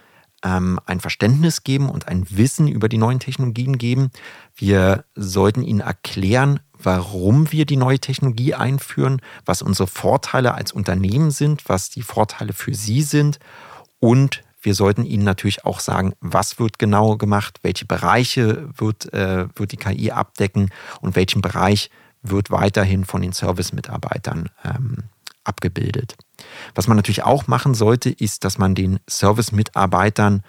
ähm, 0.43 0.79
ein 0.85 0.99
Verständnis 0.99 1.63
geben 1.63 1.89
und 1.89 2.07
ein 2.07 2.25
Wissen 2.29 2.67
über 2.67 2.87
die 2.87 2.97
neuen 2.97 3.19
Technologien 3.19 3.77
geben. 3.77 4.09
Wir 4.55 5.05
sollten 5.15 5.63
ihnen 5.63 5.81
erklären, 5.81 6.59
warum 6.77 7.51
wir 7.51 7.65
die 7.65 7.77
neue 7.77 7.99
Technologie 7.99 8.53
einführen, 8.53 9.21
was 9.45 9.61
unsere 9.61 9.87
Vorteile 9.87 10.53
als 10.53 10.71
Unternehmen 10.71 11.31
sind, 11.31 11.67
was 11.67 11.89
die 11.89 12.01
Vorteile 12.03 12.53
für 12.53 12.73
sie 12.73 13.01
sind 13.01 13.39
und 13.99 14.43
wir 14.65 14.75
sollten 14.75 15.05
ihnen 15.05 15.23
natürlich 15.23 15.63
auch 15.65 15.79
sagen, 15.79 16.13
was 16.19 16.59
wird 16.59 16.79
genau 16.79 17.17
gemacht, 17.17 17.59
welche 17.61 17.85
Bereiche 17.85 18.67
wird, 18.75 19.13
äh, 19.13 19.47
wird 19.55 19.71
die 19.71 19.77
KI 19.77 20.11
abdecken 20.11 20.69
und 21.01 21.15
welchen 21.15 21.41
Bereich 21.41 21.89
wird 22.21 22.51
weiterhin 22.51 23.05
von 23.05 23.21
den 23.21 23.33
Service-Mitarbeitern 23.33 24.49
ähm, 24.63 25.03
abgebildet. 25.43 26.15
Was 26.73 26.87
man 26.87 26.97
natürlich 26.97 27.23
auch 27.23 27.47
machen 27.47 27.75
sollte, 27.75 28.09
ist, 28.09 28.43
dass 28.43 28.57
man 28.57 28.75
den 28.75 28.99
Service-Mitarbeitern 29.07 30.41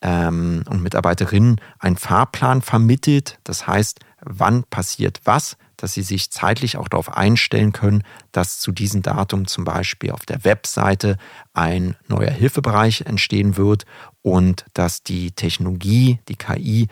ähm, 0.00 0.62
und 0.68 0.82
Mitarbeiterinnen 0.82 1.60
einen 1.78 1.96
Fahrplan 1.96 2.62
vermittelt. 2.62 3.38
Das 3.44 3.66
heißt, 3.66 4.00
wann 4.20 4.64
passiert 4.64 5.20
was, 5.24 5.56
dass 5.76 5.94
sie 5.94 6.02
sich 6.02 6.30
zeitlich 6.30 6.76
auch 6.76 6.88
darauf 6.88 7.16
einstellen 7.16 7.72
können, 7.72 8.02
dass 8.32 8.60
zu 8.60 8.72
diesem 8.72 9.02
Datum 9.02 9.46
zum 9.46 9.64
Beispiel 9.64 10.10
auf 10.10 10.26
der 10.26 10.44
Webseite 10.44 11.16
ein 11.52 11.96
neuer 12.08 12.30
Hilfebereich 12.30 13.02
entstehen 13.02 13.56
wird 13.56 13.84
und 14.22 14.64
dass 14.74 15.02
die 15.02 15.32
Technologie, 15.32 16.20
die 16.28 16.36
KI 16.36 16.88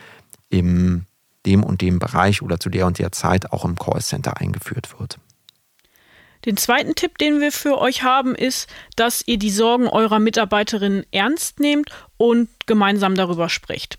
im 0.51 1.07
dem 1.47 1.65
und 1.65 1.81
dem 1.81 1.99
Bereich 1.99 2.43
oder 2.43 2.61
zu 2.61 2.71
der 2.71 2.87
und 2.87 2.99
der 2.99 3.12
Zeit 3.12 3.53
auch 3.53 3.65
im 3.65 3.77
Callcenter 3.77 4.41
eingeführt 4.41 4.99
wird. 4.99 5.19
Den 6.45 6.57
zweiten 6.57 6.95
Tipp, 6.95 7.19
den 7.19 7.41
wir 7.41 7.53
für 7.53 7.79
euch 7.79 8.03
haben, 8.03 8.35
ist, 8.35 8.69
dass 8.97 9.23
ihr 9.27 9.39
die 9.39 9.51
Sorgen 9.51 9.87
eurer 9.87 10.19
Mitarbeiterinnen 10.19 11.07
ernst 11.12 11.61
nehmt 11.61 11.91
und 12.17 12.49
gemeinsam 12.67 13.15
darüber 13.15 13.49
spricht. 13.49 13.99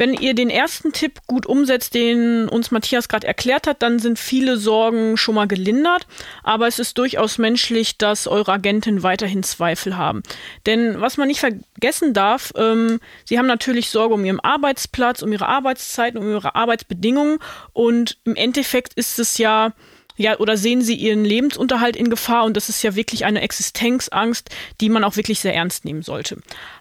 Wenn 0.00 0.14
ihr 0.14 0.32
den 0.32 0.48
ersten 0.48 0.94
Tipp 0.94 1.20
gut 1.26 1.44
umsetzt, 1.44 1.92
den 1.92 2.48
uns 2.48 2.70
Matthias 2.70 3.06
gerade 3.06 3.26
erklärt 3.26 3.66
hat, 3.66 3.82
dann 3.82 3.98
sind 3.98 4.18
viele 4.18 4.56
Sorgen 4.56 5.18
schon 5.18 5.34
mal 5.34 5.46
gelindert. 5.46 6.06
Aber 6.42 6.66
es 6.66 6.78
ist 6.78 6.96
durchaus 6.96 7.36
menschlich, 7.36 7.98
dass 7.98 8.26
eure 8.26 8.52
Agentin 8.52 9.02
weiterhin 9.02 9.42
Zweifel 9.42 9.98
haben. 9.98 10.22
Denn 10.64 11.02
was 11.02 11.18
man 11.18 11.28
nicht 11.28 11.40
vergessen 11.40 12.14
darf, 12.14 12.50
ähm, 12.56 12.98
sie 13.26 13.38
haben 13.38 13.46
natürlich 13.46 13.90
Sorge 13.90 14.14
um 14.14 14.24
ihren 14.24 14.40
Arbeitsplatz, 14.40 15.20
um 15.20 15.32
ihre 15.32 15.48
Arbeitszeiten, 15.48 16.18
um 16.18 16.30
ihre 16.30 16.54
Arbeitsbedingungen. 16.54 17.38
Und 17.74 18.16
im 18.24 18.36
Endeffekt 18.36 18.94
ist 18.94 19.18
es 19.18 19.36
ja 19.36 19.74
ja, 20.20 20.38
oder 20.38 20.58
sehen 20.58 20.82
sie 20.82 20.96
ihren 20.96 21.24
Lebensunterhalt 21.24 21.96
in 21.96 22.10
Gefahr 22.10 22.44
und 22.44 22.54
das 22.54 22.68
ist 22.68 22.82
ja 22.82 22.94
wirklich 22.94 23.24
eine 23.24 23.40
Existenzangst, 23.40 24.50
die 24.82 24.90
man 24.90 25.02
auch 25.02 25.16
wirklich 25.16 25.40
sehr 25.40 25.54
ernst 25.54 25.86
nehmen 25.86 26.02
sollte. 26.02 26.36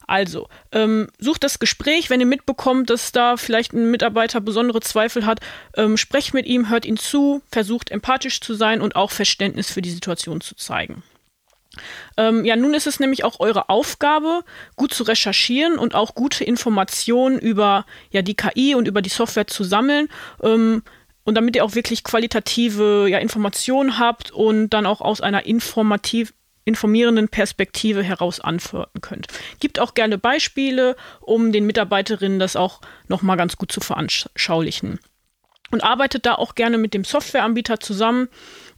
Also, 0.07 0.49
ähm, 0.73 1.07
sucht 1.19 1.45
das 1.45 1.57
Gespräch, 1.57 2.09
wenn 2.09 2.19
ihr 2.19 2.25
mitbekommt, 2.25 2.89
dass 2.89 3.13
da 3.13 3.37
vielleicht 3.37 3.71
ein 3.71 3.91
Mitarbeiter 3.91 4.41
besondere 4.41 4.81
Zweifel 4.81 5.25
hat, 5.25 5.39
ähm, 5.77 5.95
sprecht 5.95 6.33
mit 6.33 6.47
ihm, 6.47 6.69
hört 6.69 6.83
ihn 6.83 6.97
zu, 6.97 7.41
versucht 7.49 7.91
empathisch 7.91 8.41
zu 8.41 8.55
sein 8.55 8.81
und 8.81 8.97
auch 8.97 9.11
Verständnis 9.11 9.71
für 9.71 9.81
die 9.81 9.91
Situation 9.91 10.41
zu 10.41 10.55
zeigen. 10.55 11.01
Ähm, 12.17 12.43
ja, 12.43 12.57
nun 12.57 12.73
ist 12.73 12.87
es 12.87 12.99
nämlich 12.99 13.23
auch 13.23 13.39
eure 13.39 13.69
Aufgabe, 13.69 14.43
gut 14.75 14.93
zu 14.93 15.03
recherchieren 15.03 15.79
und 15.79 15.95
auch 15.95 16.13
gute 16.13 16.43
Informationen 16.43 17.39
über 17.39 17.85
ja, 18.11 18.21
die 18.21 18.35
KI 18.35 18.75
und 18.75 18.85
über 18.85 19.01
die 19.01 19.09
Software 19.09 19.47
zu 19.47 19.63
sammeln. 19.63 20.09
Ähm, 20.43 20.83
und 21.29 21.35
damit 21.35 21.55
ihr 21.55 21.63
auch 21.63 21.75
wirklich 21.75 22.03
qualitative 22.03 23.07
ja, 23.07 23.19
Informationen 23.19 23.99
habt 23.99 24.31
und 24.31 24.71
dann 24.71 24.87
auch 24.87 24.99
aus 24.99 25.21
einer 25.21 25.45
informativ 25.45 26.33
informierenden 26.65 27.29
Perspektive 27.29 28.01
heraus 28.01 28.39
antworten 28.39 28.99
könnt. 29.01 29.27
Gibt 29.59 29.79
auch 29.79 29.93
gerne 29.93 30.17
Beispiele, 30.17 30.95
um 31.21 31.51
den 31.51 31.67
Mitarbeiterinnen 31.67 32.39
das 32.39 32.55
auch 32.55 32.81
nochmal 33.07 33.37
ganz 33.37 33.57
gut 33.57 33.71
zu 33.71 33.79
veranschaulichen. 33.79 34.99
Und 35.69 35.83
arbeitet 35.83 36.25
da 36.25 36.33
auch 36.33 36.55
gerne 36.55 36.79
mit 36.79 36.95
dem 36.95 37.03
Softwareanbieter 37.03 37.79
zusammen. 37.79 38.27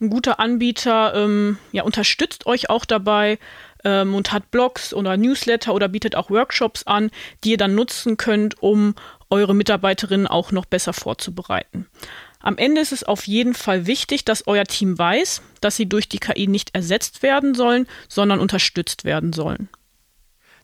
Ein 0.01 0.09
guter 0.09 0.41
Anbieter 0.41 1.13
ähm, 1.15 1.57
ja, 1.71 1.83
unterstützt 1.83 2.47
euch 2.47 2.69
auch 2.69 2.83
dabei 2.83 3.39
ähm, 3.85 4.13
und 4.13 4.33
hat 4.33 4.51
Blogs 4.51 4.93
oder 4.93 5.15
Newsletter 5.15 5.73
oder 5.73 5.87
bietet 5.87 6.17
auch 6.17 6.29
Workshops 6.29 6.83
an, 6.83 7.11
die 7.45 7.51
ihr 7.51 7.57
dann 7.57 7.75
nutzen 7.75 8.17
könnt, 8.17 8.61
um 8.61 8.93
eure 9.29 9.55
Mitarbeiterinnen 9.55 10.27
auch 10.27 10.51
noch 10.51 10.65
besser 10.65 10.91
vorzubereiten. 10.91 11.87
Am 12.41 12.57
Ende 12.57 12.81
ist 12.81 12.91
es 12.91 13.03
auf 13.03 13.27
jeden 13.27 13.53
Fall 13.53 13.85
wichtig, 13.85 14.25
dass 14.25 14.47
euer 14.47 14.65
Team 14.65 14.97
weiß, 14.97 15.41
dass 15.61 15.75
sie 15.75 15.87
durch 15.87 16.09
die 16.09 16.19
KI 16.19 16.47
nicht 16.47 16.73
ersetzt 16.73 17.23
werden 17.23 17.53
sollen, 17.53 17.87
sondern 18.07 18.39
unterstützt 18.39 19.03
werden 19.03 19.33
sollen. 19.33 19.69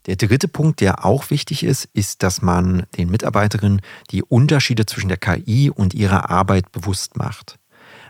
Der 0.08 0.16
dritte 0.16 0.48
Punkt, 0.48 0.80
der 0.80 1.06
auch 1.06 1.30
wichtig 1.30 1.64
ist, 1.64 1.90
ist, 1.94 2.24
dass 2.24 2.42
man 2.42 2.86
den 2.98 3.10
Mitarbeiterinnen 3.10 3.82
die 4.10 4.24
Unterschiede 4.24 4.86
zwischen 4.86 5.10
der 5.10 5.18
KI 5.18 5.70
und 5.70 5.94
ihrer 5.94 6.30
Arbeit 6.30 6.72
bewusst 6.72 7.18
macht. 7.18 7.60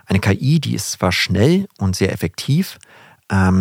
Eine 0.06 0.20
KI, 0.20 0.60
die 0.60 0.74
ist 0.74 0.92
zwar 0.92 1.12
schnell 1.12 1.66
und 1.78 1.96
sehr 1.96 2.12
effektiv, 2.12 2.78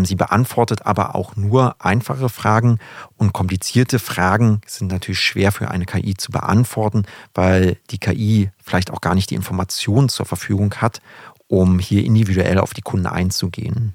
sie 0.03 0.15
beantwortet 0.15 0.85
aber 0.85 1.15
auch 1.15 1.35
nur 1.35 1.75
einfache 1.83 2.29
Fragen 2.29 2.79
und 3.17 3.33
komplizierte 3.33 3.99
Fragen 3.99 4.61
sind 4.65 4.91
natürlich 4.91 5.19
schwer 5.19 5.51
für 5.51 5.69
eine 5.69 5.85
KI 5.85 6.15
zu 6.15 6.31
beantworten, 6.31 7.03
weil 7.33 7.77
die 7.89 7.97
KI 7.97 8.49
vielleicht 8.63 8.91
auch 8.91 9.01
gar 9.01 9.13
nicht 9.13 9.29
die 9.29 9.35
Informationen 9.35 10.07
zur 10.07 10.25
Verfügung 10.25 10.73
hat, 10.75 11.01
um 11.47 11.79
hier 11.79 12.05
individuell 12.05 12.59
auf 12.59 12.73
die 12.73 12.81
Kunden 12.81 13.07
einzugehen. 13.07 13.93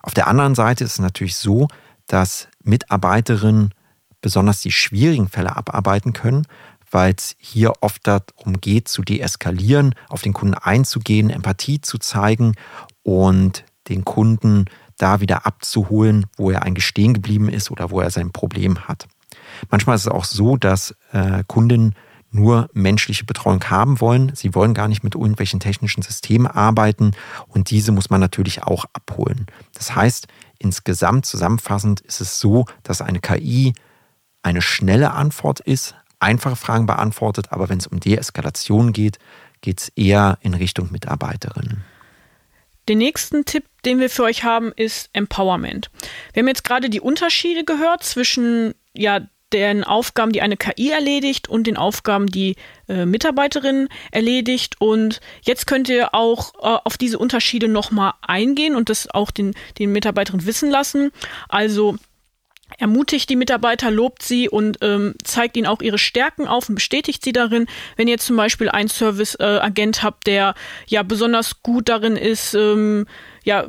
Auf 0.00 0.14
der 0.14 0.26
anderen 0.26 0.54
Seite 0.54 0.84
ist 0.84 0.94
es 0.94 0.98
natürlich 0.98 1.36
so, 1.36 1.68
dass 2.06 2.48
Mitarbeiterinnen 2.62 3.72
besonders 4.20 4.60
die 4.60 4.72
schwierigen 4.72 5.28
Fälle 5.28 5.56
abarbeiten 5.56 6.12
können, 6.12 6.46
weil 6.90 7.14
es 7.16 7.36
hier 7.38 7.72
oft 7.80 8.06
darum 8.06 8.60
geht, 8.60 8.88
zu 8.88 9.02
deeskalieren, 9.02 9.94
auf 10.08 10.22
den 10.22 10.32
Kunden 10.32 10.54
einzugehen, 10.54 11.30
Empathie 11.30 11.80
zu 11.80 11.98
zeigen 11.98 12.54
und 13.02 13.64
den 13.88 14.04
Kunden 14.04 14.66
da 14.98 15.20
wieder 15.20 15.46
abzuholen, 15.46 16.26
wo 16.36 16.50
er 16.50 16.62
eigentlich 16.62 16.86
stehen 16.86 17.14
geblieben 17.14 17.48
ist 17.48 17.70
oder 17.70 17.90
wo 17.90 18.00
er 18.00 18.10
sein 18.10 18.30
Problem 18.30 18.86
hat. 18.88 19.06
Manchmal 19.70 19.96
ist 19.96 20.02
es 20.02 20.08
auch 20.08 20.24
so, 20.24 20.56
dass 20.56 20.94
äh, 21.12 21.42
Kunden 21.46 21.94
nur 22.30 22.68
menschliche 22.72 23.24
Betreuung 23.24 23.62
haben 23.70 24.00
wollen. 24.00 24.32
Sie 24.34 24.54
wollen 24.54 24.74
gar 24.74 24.88
nicht 24.88 25.04
mit 25.04 25.14
irgendwelchen 25.14 25.60
technischen 25.60 26.02
Systemen 26.02 26.48
arbeiten 26.48 27.12
und 27.48 27.70
diese 27.70 27.92
muss 27.92 28.10
man 28.10 28.20
natürlich 28.20 28.64
auch 28.64 28.86
abholen. 28.92 29.46
Das 29.74 29.94
heißt, 29.94 30.26
insgesamt 30.58 31.26
zusammenfassend 31.26 32.00
ist 32.00 32.20
es 32.20 32.40
so, 32.40 32.66
dass 32.82 33.02
eine 33.02 33.20
KI 33.20 33.72
eine 34.42 34.62
schnelle 34.62 35.12
Antwort 35.12 35.60
ist, 35.60 35.94
einfache 36.18 36.56
Fragen 36.56 36.86
beantwortet, 36.86 37.48
aber 37.50 37.68
wenn 37.68 37.78
es 37.78 37.86
um 37.86 38.00
Deeskalation 38.00 38.92
geht, 38.92 39.18
geht 39.60 39.80
es 39.80 39.88
eher 39.90 40.38
in 40.40 40.54
Richtung 40.54 40.90
Mitarbeiterinnen. 40.90 41.84
Den 42.88 42.98
nächsten 42.98 43.44
Tipp, 43.44 43.64
den 43.84 44.00
wir 44.00 44.10
für 44.10 44.24
euch 44.24 44.44
haben, 44.44 44.72
ist 44.76 45.10
Empowerment. 45.12 45.90
Wir 46.32 46.42
haben 46.42 46.48
jetzt 46.48 46.64
gerade 46.64 46.90
die 46.90 47.00
Unterschiede 47.00 47.64
gehört 47.64 48.02
zwischen 48.02 48.74
ja, 48.92 49.20
den 49.54 49.84
Aufgaben, 49.84 50.32
die 50.32 50.42
eine 50.42 50.56
KI 50.56 50.90
erledigt 50.90 51.48
und 51.48 51.66
den 51.66 51.76
Aufgaben, 51.76 52.26
die 52.26 52.56
äh, 52.88 53.06
Mitarbeiterin 53.06 53.88
erledigt. 54.10 54.80
Und 54.80 55.20
jetzt 55.42 55.66
könnt 55.66 55.88
ihr 55.88 56.14
auch 56.14 56.54
äh, 56.54 56.78
auf 56.84 56.98
diese 56.98 57.18
Unterschiede 57.18 57.68
nochmal 57.68 58.14
eingehen 58.20 58.74
und 58.74 58.90
das 58.90 59.08
auch 59.08 59.30
den, 59.30 59.54
den 59.78 59.92
Mitarbeiterinnen 59.92 60.46
wissen 60.46 60.70
lassen. 60.70 61.12
Also 61.48 61.96
ermutigt 62.78 63.28
die 63.28 63.36
Mitarbeiter, 63.36 63.90
lobt 63.90 64.22
sie 64.22 64.48
und 64.48 64.78
ähm, 64.80 65.14
zeigt 65.22 65.56
ihnen 65.56 65.66
auch 65.66 65.82
ihre 65.82 65.98
Stärken 65.98 66.46
auf 66.46 66.68
und 66.68 66.74
bestätigt 66.74 67.22
sie 67.22 67.32
darin. 67.32 67.66
Wenn 67.96 68.08
ihr 68.08 68.18
zum 68.18 68.36
Beispiel 68.36 68.68
einen 68.68 68.88
Service-Agent 68.88 69.98
äh, 69.98 70.00
habt, 70.02 70.26
der 70.26 70.54
ja 70.86 71.02
besonders 71.02 71.62
gut 71.62 71.88
darin 71.88 72.16
ist, 72.16 72.54
ähm, 72.54 73.06
ja 73.44 73.68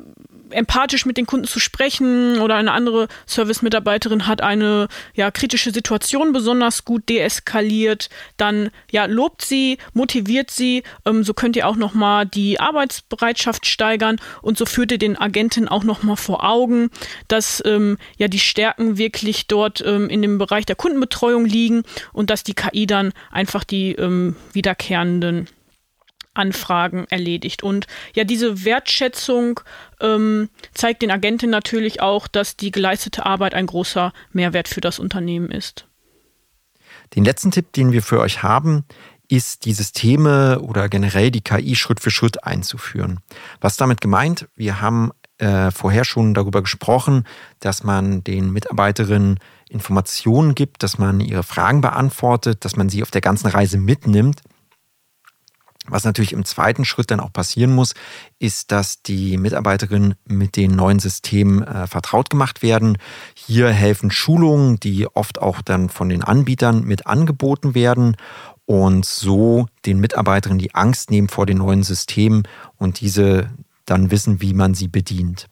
empathisch 0.50 1.06
mit 1.06 1.18
den 1.18 1.26
Kunden 1.26 1.48
zu 1.48 1.60
sprechen 1.60 2.40
oder 2.40 2.56
eine 2.56 2.72
andere 2.72 3.08
Service-Mitarbeiterin 3.28 4.28
hat 4.28 4.42
eine 4.42 4.88
ja, 5.14 5.32
kritische 5.32 5.72
Situation 5.72 6.34
besonders 6.34 6.86
gut 6.86 7.10
deeskaliert, 7.10 8.10
dann 8.38 8.70
ja, 8.92 9.06
lobt 9.06 9.44
sie, 9.44 9.78
motiviert 9.94 10.52
sie, 10.52 10.84
ähm, 11.06 11.24
so 11.24 11.34
könnt 11.34 11.56
ihr 11.56 11.68
auch 11.68 11.76
nochmal 11.76 12.26
die 12.26 12.60
Arbeitsbereitschaft 12.60 13.66
steigern 13.66 14.18
und 14.42 14.58
so 14.58 14.66
führt 14.66 14.92
ihr 14.92 14.98
den 14.98 15.18
Agenten 15.18 15.68
auch 15.68 15.84
nochmal 15.84 16.18
vor 16.18 16.44
Augen, 16.44 16.90
dass 17.28 17.62
ähm, 17.66 17.98
ja 18.18 18.28
die 18.28 18.40
Stärken 18.40 18.98
wirklich 18.98 19.48
dort 19.48 19.84
ähm, 19.86 20.10
in 20.10 20.22
dem 20.22 20.38
Bereich 20.38 20.66
der 20.66 20.76
Kundenbetreuung 20.76 21.46
liegen 21.46 21.84
und 22.14 22.30
dass 22.30 22.44
die 22.44 22.54
KI 22.54 22.88
dann 22.88 23.14
einfach 23.32 23.64
die 23.64 23.94
ähm, 23.94 24.36
wiederkehrenden 24.54 25.48
Anfragen 26.36 27.06
erledigt. 27.10 27.64
Und 27.64 27.88
ja, 28.14 28.24
diese 28.24 28.64
Wertschätzung 28.64 29.60
ähm, 30.00 30.50
zeigt 30.74 31.02
den 31.02 31.12
Agenten 31.12 31.50
natürlich 31.50 32.02
auch, 32.02 32.28
dass 32.28 32.58
die 32.58 32.72
geleistete 32.72 33.26
Arbeit 33.26 33.54
ein 33.54 33.66
großer 33.66 34.14
Mehrwert 34.32 34.68
für 34.68 34.82
das 34.82 35.00
Unternehmen 35.00 35.50
ist. 35.50 35.88
Den 37.16 37.26
letzten 37.26 37.52
Tipp, 37.52 37.72
den 37.74 37.92
wir 37.92 38.02
für 38.02 38.20
euch 38.20 38.44
haben, 38.44 38.84
ist 39.28 39.66
die 39.66 39.74
Systeme 39.74 40.60
oder 40.60 40.90
generell 40.90 41.32
die 41.32 41.42
KI 41.42 41.76
Schritt 41.76 42.00
für 42.00 42.12
Schritt 42.12 42.44
einzuführen. 42.44 43.20
Was 43.60 43.78
damit 43.78 44.02
gemeint? 44.02 44.48
Wir 44.56 44.82
haben 44.82 45.12
äh, 45.38 45.72
vorher 45.72 46.06
schon 46.06 46.34
darüber 46.34 46.62
gesprochen, 46.62 47.26
dass 47.60 47.84
man 47.84 48.24
den 48.24 48.52
Mitarbeiterinnen 48.52 49.40
Informationen 49.70 50.56
gibt, 50.56 50.84
dass 50.84 50.98
man 50.98 51.20
ihre 51.20 51.44
Fragen 51.44 51.82
beantwortet, 51.82 52.64
dass 52.66 52.76
man 52.76 52.90
sie 52.90 53.02
auf 53.02 53.12
der 53.12 53.22
ganzen 53.22 53.48
Reise 53.48 53.78
mitnimmt. 53.78 54.42
Was 55.88 56.04
natürlich 56.04 56.34
im 56.34 56.46
zweiten 56.46 56.84
Schritt 56.84 57.12
dann 57.12 57.20
auch 57.20 57.32
passieren 57.32 57.74
muss, 57.74 57.94
ist, 58.40 58.72
dass 58.72 59.02
die 59.04 59.38
Mitarbeiterinnen 59.38 60.16
mit 60.26 60.56
den 60.56 60.72
neuen 60.72 61.00
Systemen 61.00 61.62
äh, 61.64 61.88
vertraut 61.88 62.30
gemacht 62.30 62.64
werden. 62.64 62.98
Hier 63.36 63.70
helfen 63.70 64.10
Schulungen, 64.10 64.80
die 64.80 65.08
oft 65.08 65.42
auch 65.42 65.62
dann 65.62 65.90
von 65.90 66.10
den 66.10 66.24
Anbietern 66.24 66.84
mit 66.84 67.06
angeboten 67.06 67.76
werden 67.76 68.18
und 68.66 69.06
so 69.06 69.68
den 69.86 70.00
Mitarbeiterinnen 70.00 70.60
die 70.60 70.74
Angst 70.74 71.12
nehmen 71.12 71.30
vor 71.30 71.46
den 71.46 71.60
neuen 71.60 71.84
Systemen 71.84 72.48
und 72.78 73.00
diese 73.00 73.52
dann 73.86 74.10
wissen, 74.10 74.42
wie 74.42 74.54
man 74.54 74.74
sie 74.74 74.88
bedient. 74.88 75.48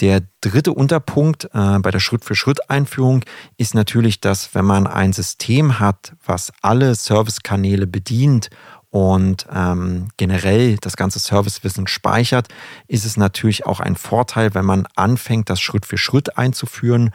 Der 0.00 0.22
dritte 0.40 0.72
Unterpunkt 0.72 1.50
äh, 1.52 1.78
bei 1.78 1.90
der 1.90 2.00
Schritt-für-Schritt-Einführung 2.00 3.22
ist 3.58 3.74
natürlich, 3.74 4.18
dass 4.20 4.54
wenn 4.54 4.64
man 4.64 4.86
ein 4.86 5.12
System 5.12 5.78
hat, 5.78 6.14
was 6.24 6.52
alle 6.62 6.94
Servicekanäle 6.94 7.86
bedient 7.86 8.48
und 8.90 9.46
ähm, 9.54 10.08
generell 10.16 10.76
das 10.76 10.96
ganze 10.96 11.20
Servicewissen 11.20 11.86
speichert, 11.86 12.48
ist 12.88 13.04
es 13.04 13.16
natürlich 13.16 13.64
auch 13.64 13.80
ein 13.80 13.96
Vorteil, 13.96 14.54
wenn 14.54 14.64
man 14.64 14.86
anfängt, 14.96 15.48
das 15.48 15.60
Schritt 15.60 15.86
für 15.86 15.98
Schritt 15.98 16.36
einzuführen. 16.36 17.10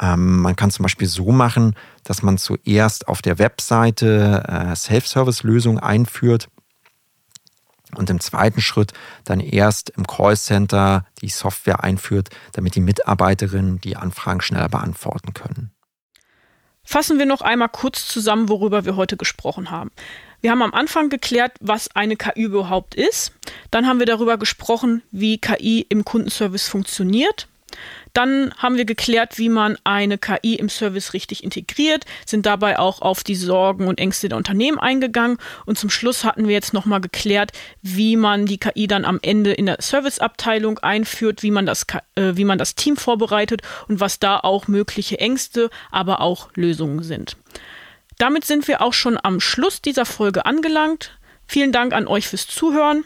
Ähm, 0.00 0.40
man 0.40 0.56
kann 0.56 0.70
zum 0.70 0.84
Beispiel 0.84 1.08
so 1.08 1.30
machen, 1.30 1.74
dass 2.04 2.22
man 2.22 2.38
zuerst 2.38 3.08
auf 3.08 3.20
der 3.20 3.38
Webseite 3.38 4.42
äh, 4.48 4.74
Self-Service-Lösungen 4.74 5.78
einführt 5.78 6.48
und 7.94 8.08
im 8.08 8.20
zweiten 8.20 8.60
Schritt 8.62 8.92
dann 9.24 9.40
erst 9.40 9.90
im 9.90 10.06
Callcenter 10.06 11.04
die 11.20 11.28
Software 11.28 11.84
einführt, 11.84 12.30
damit 12.52 12.74
die 12.74 12.80
Mitarbeiterinnen 12.80 13.80
die 13.80 13.96
Anfragen 13.96 14.40
schneller 14.40 14.68
beantworten 14.68 15.34
können. 15.34 15.72
Fassen 16.90 17.18
wir 17.18 17.26
noch 17.26 17.42
einmal 17.42 17.68
kurz 17.68 18.08
zusammen, 18.08 18.48
worüber 18.48 18.86
wir 18.86 18.96
heute 18.96 19.18
gesprochen 19.18 19.70
haben. 19.70 19.90
Wir 20.40 20.50
haben 20.50 20.62
am 20.62 20.72
Anfang 20.72 21.10
geklärt, 21.10 21.52
was 21.60 21.94
eine 21.94 22.16
KI 22.16 22.44
überhaupt 22.44 22.94
ist. 22.94 23.34
Dann 23.70 23.86
haben 23.86 23.98
wir 23.98 24.06
darüber 24.06 24.38
gesprochen, 24.38 25.02
wie 25.10 25.36
KI 25.36 25.84
im 25.86 26.06
Kundenservice 26.06 26.66
funktioniert. 26.66 27.46
Dann 28.12 28.52
haben 28.56 28.76
wir 28.76 28.84
geklärt, 28.84 29.38
wie 29.38 29.48
man 29.48 29.76
eine 29.84 30.18
KI 30.18 30.54
im 30.54 30.68
Service 30.68 31.12
richtig 31.12 31.44
integriert, 31.44 32.04
sind 32.26 32.46
dabei 32.46 32.78
auch 32.78 33.00
auf 33.02 33.22
die 33.22 33.34
Sorgen 33.34 33.86
und 33.86 34.00
Ängste 34.00 34.28
der 34.28 34.38
Unternehmen 34.38 34.78
eingegangen 34.78 35.38
und 35.66 35.78
zum 35.78 35.90
Schluss 35.90 36.24
hatten 36.24 36.48
wir 36.48 36.54
jetzt 36.54 36.74
nochmal 36.74 37.00
geklärt, 37.00 37.52
wie 37.82 38.16
man 38.16 38.46
die 38.46 38.58
KI 38.58 38.86
dann 38.86 39.04
am 39.04 39.18
Ende 39.22 39.52
in 39.52 39.66
der 39.66 39.76
Serviceabteilung 39.80 40.78
einführt, 40.78 41.42
wie 41.42 41.50
man 41.50 41.66
das, 41.66 41.86
äh, 42.14 42.32
wie 42.34 42.44
man 42.44 42.58
das 42.58 42.74
Team 42.74 42.96
vorbereitet 42.96 43.62
und 43.88 44.00
was 44.00 44.18
da 44.18 44.40
auch 44.40 44.68
mögliche 44.68 45.18
Ängste, 45.18 45.70
aber 45.90 46.20
auch 46.20 46.48
Lösungen 46.54 47.02
sind. 47.02 47.36
Damit 48.18 48.44
sind 48.44 48.66
wir 48.66 48.82
auch 48.82 48.92
schon 48.92 49.18
am 49.22 49.38
Schluss 49.38 49.80
dieser 49.80 50.04
Folge 50.04 50.44
angelangt. 50.44 51.16
Vielen 51.46 51.72
Dank 51.72 51.92
an 51.92 52.08
euch 52.08 52.26
fürs 52.26 52.46
Zuhören. 52.46 53.04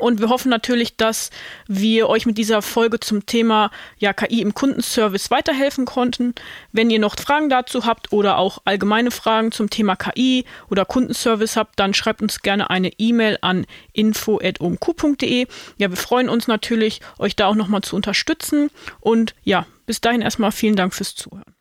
Und 0.00 0.20
wir 0.20 0.28
hoffen 0.28 0.48
natürlich, 0.48 0.96
dass 0.96 1.30
wir 1.68 2.08
euch 2.08 2.26
mit 2.26 2.36
dieser 2.36 2.62
Folge 2.62 2.98
zum 2.98 3.26
Thema 3.26 3.70
ja, 3.98 4.12
KI 4.12 4.42
im 4.42 4.52
Kundenservice 4.52 5.30
weiterhelfen 5.30 5.84
konnten. 5.84 6.34
Wenn 6.72 6.90
ihr 6.90 6.98
noch 6.98 7.14
Fragen 7.16 7.48
dazu 7.48 7.86
habt 7.86 8.12
oder 8.12 8.38
auch 8.38 8.58
allgemeine 8.64 9.12
Fragen 9.12 9.52
zum 9.52 9.70
Thema 9.70 9.94
KI 9.94 10.46
oder 10.68 10.84
Kundenservice 10.84 11.56
habt, 11.56 11.78
dann 11.78 11.94
schreibt 11.94 12.22
uns 12.22 12.42
gerne 12.42 12.70
eine 12.70 12.90
E-Mail 12.98 13.38
an 13.40 13.66
info.omq.de. 13.92 15.46
Ja, 15.78 15.90
wir 15.90 15.96
freuen 15.96 16.28
uns 16.28 16.48
natürlich, 16.48 17.00
euch 17.20 17.36
da 17.36 17.46
auch 17.46 17.54
nochmal 17.54 17.82
zu 17.82 17.94
unterstützen. 17.94 18.70
Und 18.98 19.36
ja, 19.44 19.64
bis 19.86 20.00
dahin 20.00 20.22
erstmal 20.22 20.50
vielen 20.50 20.74
Dank 20.74 20.92
fürs 20.92 21.14
Zuhören. 21.14 21.54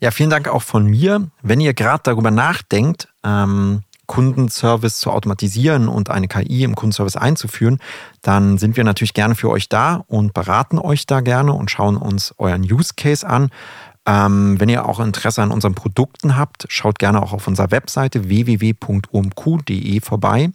Ja, 0.00 0.10
vielen 0.10 0.30
Dank 0.30 0.46
auch 0.46 0.62
von 0.62 0.84
mir. 0.84 1.30
Wenn 1.40 1.60
ihr 1.60 1.72
gerade 1.72 2.02
darüber 2.04 2.30
nachdenkt, 2.30 3.08
ähm, 3.24 3.82
Kundenservice 4.08 4.98
zu 4.98 5.12
automatisieren 5.12 5.86
und 5.86 6.10
eine 6.10 6.26
KI 6.26 6.64
im 6.64 6.74
Kundenservice 6.74 7.16
einzuführen, 7.16 7.78
dann 8.22 8.58
sind 8.58 8.76
wir 8.76 8.82
natürlich 8.82 9.14
gerne 9.14 9.36
für 9.36 9.50
euch 9.50 9.68
da 9.68 10.02
und 10.08 10.34
beraten 10.34 10.80
euch 10.80 11.06
da 11.06 11.20
gerne 11.20 11.52
und 11.52 11.70
schauen 11.70 11.96
uns 11.96 12.34
euren 12.38 12.62
Use 12.62 12.94
Case 12.96 13.24
an. 13.24 13.50
Ähm, 14.06 14.58
wenn 14.58 14.70
ihr 14.70 14.86
auch 14.86 14.98
Interesse 14.98 15.42
an 15.42 15.52
unseren 15.52 15.74
Produkten 15.74 16.36
habt, 16.36 16.64
schaut 16.68 16.98
gerne 16.98 17.22
auch 17.22 17.32
auf 17.32 17.46
unserer 17.46 17.70
Webseite 17.70 18.28
www.umq.de 18.28 20.00
vorbei. 20.00 20.50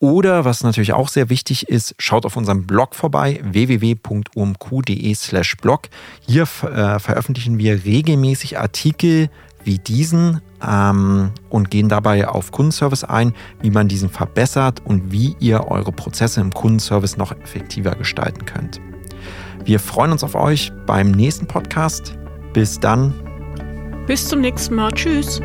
Oder 0.00 0.44
was 0.44 0.62
natürlich 0.62 0.92
auch 0.92 1.08
sehr 1.08 1.28
wichtig 1.28 1.68
ist, 1.68 1.96
schaut 1.98 2.24
auf 2.24 2.36
unserem 2.36 2.66
Blog 2.66 2.94
vorbei, 2.94 3.40
www.umq.de/slash 3.42 5.56
blog. 5.56 5.88
Hier 6.26 6.42
äh, 6.42 7.00
veröffentlichen 7.00 7.58
wir 7.58 7.84
regelmäßig 7.84 8.58
Artikel 8.58 9.28
wie 9.68 9.78
diesen 9.78 10.40
ähm, 10.66 11.30
und 11.50 11.70
gehen 11.70 11.90
dabei 11.90 12.26
auf 12.26 12.52
Kundenservice 12.52 13.04
ein, 13.04 13.34
wie 13.60 13.70
man 13.70 13.86
diesen 13.86 14.08
verbessert 14.08 14.80
und 14.82 15.12
wie 15.12 15.36
ihr 15.40 15.68
eure 15.68 15.92
Prozesse 15.92 16.40
im 16.40 16.54
Kundenservice 16.54 17.18
noch 17.18 17.32
effektiver 17.32 17.94
gestalten 17.94 18.46
könnt. 18.46 18.80
Wir 19.64 19.78
freuen 19.78 20.12
uns 20.12 20.24
auf 20.24 20.34
euch 20.34 20.72
beim 20.86 21.10
nächsten 21.10 21.46
Podcast. 21.46 22.16
Bis 22.54 22.80
dann. 22.80 23.12
Bis 24.06 24.26
zum 24.26 24.40
nächsten 24.40 24.74
Mal. 24.74 24.90
Tschüss. 24.92 25.38